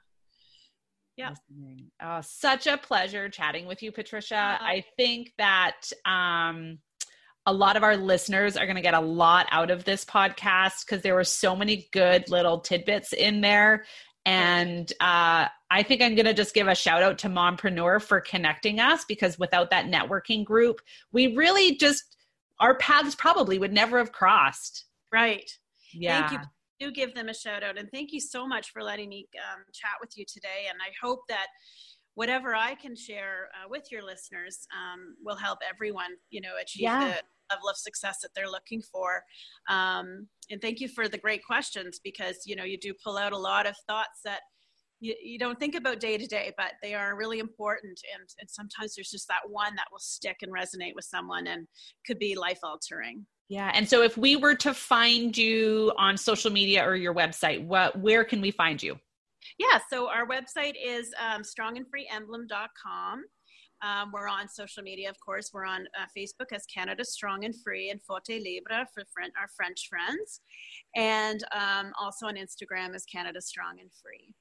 Yeah. 1.18 1.30
listening. 1.30 1.92
Oh, 2.02 2.20
such 2.22 2.68
a 2.68 2.78
pleasure 2.78 3.30
chatting 3.30 3.66
with 3.66 3.84
you, 3.84 3.92
Patricia. 3.92 4.36
Uh, 4.36 4.58
I 4.60 4.84
think 4.98 5.34
that 5.38 5.76
um, 6.06 6.80
a 7.46 7.54
lot 7.54 7.76
of 7.76 7.84
our 7.84 7.98
listeners 7.98 8.56
are 8.58 8.66
going 8.66 8.78
to 8.78 8.82
get 8.82 8.94
a 8.94 9.00
lot 9.02 9.46
out 9.52 9.72
of 9.72 9.84
this 9.84 10.06
podcast 10.06 10.86
because 10.86 11.02
there 11.02 11.14
were 11.14 11.24
so 11.26 11.56
many 11.56 11.90
good 11.92 12.30
little 12.30 12.60
tidbits 12.60 13.14
in 13.14 13.42
there. 13.42 13.86
And 14.26 14.92
uh, 15.02 15.48
I 15.70 15.84
think 15.84 16.02
I'm 16.02 16.16
going 16.16 16.26
to 16.28 16.34
just 16.34 16.54
give 16.54 16.68
a 16.68 16.76
shout 16.76 17.04
out 17.04 17.20
to 17.20 17.28
Mompreneur 17.30 18.02
for 18.02 18.22
connecting 18.22 18.80
us 18.80 19.04
because 19.06 19.38
without 19.38 19.72
that 19.72 19.88
networking 19.88 20.46
group, 20.46 20.80
we 21.12 21.36
really 21.36 21.76
just, 21.76 22.16
our 22.60 22.78
paths 22.78 23.16
probably 23.16 23.60
would 23.60 23.74
never 23.74 23.98
have 23.98 24.12
crossed. 24.12 24.86
Right. 25.12 25.52
Yeah. 25.94 26.28
Thank 26.28 26.42
you. 26.42 26.48
Do 26.88 26.92
give 26.92 27.14
them 27.14 27.30
a 27.30 27.34
shout 27.34 27.64
out 27.64 27.78
and 27.78 27.88
thank 27.92 28.12
you 28.12 28.20
so 28.20 28.48
much 28.48 28.72
for 28.72 28.82
letting 28.82 29.10
me 29.10 29.28
um, 29.38 29.64
chat 29.72 29.92
with 30.02 30.18
you 30.18 30.26
today. 30.28 30.66
And 30.68 30.80
I 30.82 30.92
hope 31.06 31.20
that 31.30 31.48
whatever 32.16 32.56
I 32.56 32.76
can 32.76 32.96
share 32.96 33.50
uh, 33.54 33.68
with 33.70 33.92
your 33.92 34.04
listeners 34.04 34.68
um, 34.76 35.16
will 35.24 35.36
help 35.36 35.60
everyone, 35.68 36.12
you 36.30 36.42
know, 36.42 36.54
achieve 36.62 36.84
Yeah. 36.84 37.00
the 37.00 37.56
level 37.56 37.70
of 37.70 37.78
success 37.78 38.20
that 38.22 38.30
they're 38.36 38.50
looking 38.50 38.82
for. 38.82 39.24
Um, 39.70 40.28
and 40.50 40.62
thank 40.62 40.80
you 40.80 40.88
for 40.88 41.08
the 41.08 41.18
great 41.18 41.44
questions 41.46 42.00
because 42.04 42.38
you 42.46 42.56
know 42.56 42.64
you 42.64 42.78
do 42.78 42.94
pull 43.04 43.18
out 43.18 43.32
a 43.34 43.38
lot 43.38 43.66
of 43.66 43.76
thoughts 43.88 44.22
that 44.26 44.42
you, 45.00 45.16
you 45.22 45.40
don't 45.40 45.60
think 45.60 45.76
about 45.76 46.00
day 46.00 46.18
to 46.18 46.28
day, 46.28 46.54
but 46.58 46.74
they 46.82 46.94
are 46.94 47.18
really 47.18 47.40
important. 47.40 48.00
And, 48.14 48.30
and 48.40 48.50
sometimes 48.50 48.96
there's 48.96 49.10
just 49.10 49.28
that 49.28 49.50
one 49.50 49.76
that 49.76 49.88
will 49.92 50.00
stick 50.00 50.38
and 50.42 50.52
resonate 50.52 50.96
with 50.96 51.06
someone 51.06 51.48
and 51.48 51.68
could 52.06 52.20
be 52.20 52.36
life 52.36 52.60
altering. 52.64 53.26
Yeah. 53.52 53.70
And 53.74 53.86
so 53.86 54.02
if 54.02 54.16
we 54.16 54.38
were 54.38 54.56
to 54.56 54.74
find 54.74 55.38
you 55.38 55.92
on 55.98 56.16
social 56.16 56.50
media 56.50 56.88
or 56.88 56.96
your 56.96 57.14
website, 57.14 57.62
what 57.66 58.00
where 58.00 58.24
can 58.24 58.40
we 58.40 58.50
find 58.50 58.82
you? 58.82 58.98
Yeah, 59.60 59.78
so 59.92 60.08
our 60.08 60.26
website 60.26 60.76
is 60.82 61.14
um, 61.20 61.42
strongandfreeemblem.com. 61.42 63.26
Um, 63.84 64.12
we're 64.14 64.30
on 64.30 64.48
social 64.48 64.84
media, 64.84 65.10
of 65.10 65.18
course. 65.20 65.50
We're 65.54 65.66
on 65.66 65.82
uh, 66.00 66.06
Facebook 66.18 66.54
as 66.54 66.66
Canada 66.74 67.04
Strong 67.04 67.44
and 67.44 67.54
Free 67.62 67.90
and 67.90 68.02
Fort 68.04 68.24
et 68.30 68.42
Libre 68.42 68.88
for 68.94 69.04
friend, 69.14 69.34
our 69.38 69.50
French 69.58 69.86
friends, 69.90 70.40
and 70.96 71.44
um, 71.54 71.92
also 72.00 72.28
on 72.28 72.36
Instagram 72.36 72.96
as 72.96 73.04
Canada 73.04 73.42
Strong 73.42 73.82
and 73.82 73.90
Free. 74.02 74.34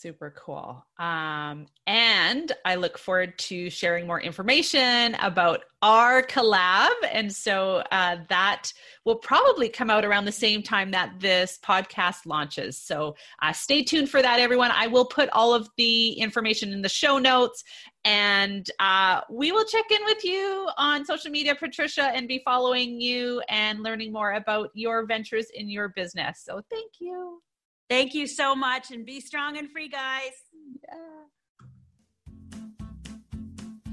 Super 0.00 0.34
cool. 0.34 0.82
Um, 0.98 1.66
and 1.86 2.50
I 2.64 2.76
look 2.76 2.96
forward 2.96 3.38
to 3.40 3.68
sharing 3.68 4.06
more 4.06 4.18
information 4.18 5.14
about 5.16 5.64
our 5.82 6.22
collab. 6.22 6.88
And 7.12 7.30
so 7.30 7.82
uh, 7.92 8.16
that 8.30 8.72
will 9.04 9.16
probably 9.16 9.68
come 9.68 9.90
out 9.90 10.06
around 10.06 10.24
the 10.24 10.32
same 10.32 10.62
time 10.62 10.90
that 10.92 11.20
this 11.20 11.58
podcast 11.62 12.24
launches. 12.24 12.78
So 12.78 13.14
uh, 13.42 13.52
stay 13.52 13.82
tuned 13.82 14.08
for 14.08 14.22
that, 14.22 14.40
everyone. 14.40 14.70
I 14.74 14.86
will 14.86 15.04
put 15.04 15.28
all 15.34 15.52
of 15.52 15.68
the 15.76 16.12
information 16.12 16.72
in 16.72 16.80
the 16.80 16.88
show 16.88 17.18
notes. 17.18 17.62
And 18.02 18.66
uh, 18.78 19.20
we 19.28 19.52
will 19.52 19.66
check 19.66 19.90
in 19.90 20.02
with 20.06 20.24
you 20.24 20.66
on 20.78 21.04
social 21.04 21.30
media, 21.30 21.54
Patricia, 21.54 22.04
and 22.04 22.26
be 22.26 22.40
following 22.42 22.98
you 23.02 23.42
and 23.50 23.82
learning 23.82 24.14
more 24.14 24.32
about 24.32 24.70
your 24.72 25.04
ventures 25.04 25.48
in 25.52 25.68
your 25.68 25.90
business. 25.90 26.40
So 26.42 26.62
thank 26.70 26.92
you. 27.00 27.42
Thank 27.90 28.14
you 28.14 28.28
so 28.28 28.54
much 28.54 28.92
and 28.92 29.04
be 29.04 29.20
strong 29.20 29.58
and 29.58 29.68
free, 29.68 29.88
guys. 29.88 30.30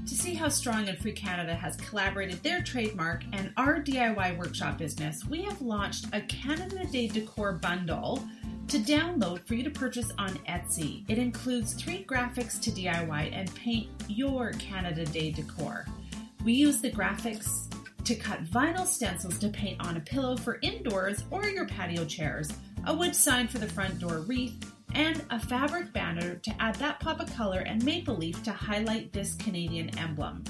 To 0.06 0.14
see 0.14 0.34
how 0.34 0.48
Strong 0.48 0.88
and 0.88 0.96
Free 0.96 1.12
Canada 1.12 1.52
has 1.52 1.74
collaborated 1.76 2.40
their 2.44 2.62
trademark 2.62 3.24
and 3.32 3.52
our 3.56 3.82
DIY 3.82 4.38
workshop 4.38 4.78
business, 4.78 5.24
we 5.24 5.42
have 5.42 5.60
launched 5.60 6.06
a 6.12 6.20
Canada 6.22 6.86
Day 6.86 7.08
Decor 7.08 7.54
bundle 7.54 8.22
to 8.68 8.78
download 8.78 9.44
for 9.48 9.54
you 9.54 9.64
to 9.64 9.70
purchase 9.70 10.12
on 10.16 10.30
Etsy. 10.48 11.04
It 11.08 11.18
includes 11.18 11.74
three 11.74 12.04
graphics 12.04 12.60
to 12.60 12.70
DIY 12.70 13.30
and 13.32 13.52
paint 13.56 13.88
your 14.06 14.52
Canada 14.52 15.06
Day 15.06 15.32
decor. 15.32 15.86
We 16.44 16.52
use 16.52 16.80
the 16.80 16.92
graphics 16.92 17.68
to 18.04 18.14
cut 18.14 18.44
vinyl 18.44 18.86
stencils 18.86 19.38
to 19.40 19.48
paint 19.48 19.84
on 19.84 19.96
a 19.96 20.00
pillow 20.00 20.36
for 20.36 20.60
indoors 20.62 21.24
or 21.30 21.46
your 21.46 21.66
patio 21.66 22.04
chairs, 22.04 22.52
a 22.88 22.94
wood 22.94 23.14
sign 23.14 23.46
for 23.46 23.58
the 23.58 23.68
front 23.68 23.98
door 23.98 24.20
wreath, 24.20 24.72
and 24.94 25.22
a 25.28 25.38
fabric 25.38 25.92
banner 25.92 26.36
to 26.36 26.50
add 26.58 26.74
that 26.76 26.98
pop 26.98 27.20
of 27.20 27.30
color 27.34 27.60
and 27.60 27.84
maple 27.84 28.16
leaf 28.16 28.42
to 28.42 28.50
highlight 28.50 29.12
this 29.12 29.34
Canadian 29.34 29.90
emblem. 29.98 30.42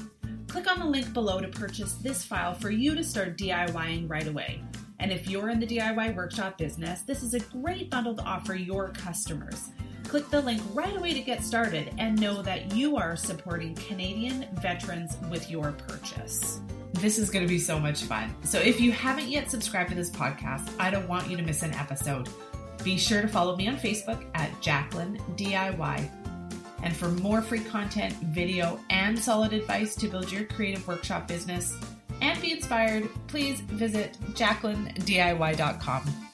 Click 0.46 0.70
on 0.70 0.79
the 0.79 0.87
link 0.87 1.12
below 1.12 1.40
to 1.40 1.48
purchase 1.48 1.94
this 1.94 2.24
file 2.24 2.55
for 2.55 2.70
you 2.70 2.94
to 2.94 3.03
start 3.03 3.37
DIYing 3.38 4.09
right 4.09 4.29
away. 4.29 4.62
And 5.01 5.11
if 5.11 5.29
you're 5.29 5.48
in 5.48 5.59
the 5.59 5.66
DIY 5.66 6.14
workshop 6.14 6.59
business, 6.59 7.03
this 7.03 7.24
is 7.24 7.35
a 7.35 7.40
great 7.40 7.90
bundle 7.90 8.14
to 8.14 8.22
offer 8.22 8.55
your 8.55 8.90
customers. 8.90 9.70
Click 10.05 10.31
the 10.31 10.40
link 10.40 10.62
right 10.74 10.96
away 10.96 11.14
to 11.14 11.20
get 11.20 11.42
started 11.42 11.92
and 11.98 12.20
know 12.20 12.40
that 12.42 12.72
you 12.72 12.96
are 12.96 13.16
supporting 13.16 13.74
Canadian 13.74 14.46
veterans 14.62 15.16
with 15.29 15.51
your 15.51 15.72
purchase. 15.72 16.61
This 17.00 17.16
is 17.18 17.30
going 17.30 17.44
to 17.44 17.48
be 17.48 17.61
so 17.61 17.78
much 17.78 18.02
fun. 18.02 18.34
So 18.42 18.58
if 18.58 18.80
you 18.80 18.90
haven't 18.90 19.28
yet 19.28 19.50
subscribed 19.50 19.90
to 19.90 19.94
this 19.94 20.11
podcast, 20.11 20.68
I 20.80 20.90
don't 20.90 21.06
want 21.08 21.30
you 21.30 21.37
to 21.37 21.42
miss 21.44 21.62
an 21.62 21.72
episode. 21.74 22.28
Be 22.82 22.98
sure 22.98 23.22
to 23.22 23.28
follow 23.28 23.54
me 23.56 23.68
on 23.68 23.76
Facebook 23.76 24.24
at 24.34 24.61
Jacqueline 24.61 25.16
DIY. 25.37 26.11
And 26.82 26.96
for 26.96 27.08
more 27.08 27.40
free 27.40 27.61
content, 27.61 28.14
video, 28.14 28.80
and 28.90 29.16
solid 29.16 29.52
advice 29.52 29.94
to 29.96 30.08
build 30.08 30.30
your 30.32 30.44
creative 30.44 30.87
workshop 30.88 31.28
business 31.28 31.76
and 32.20 32.40
be 32.40 32.52
inspired, 32.52 33.08
please 33.28 33.61
visit 33.61 34.16
jacquelinediy.com. 34.32 36.27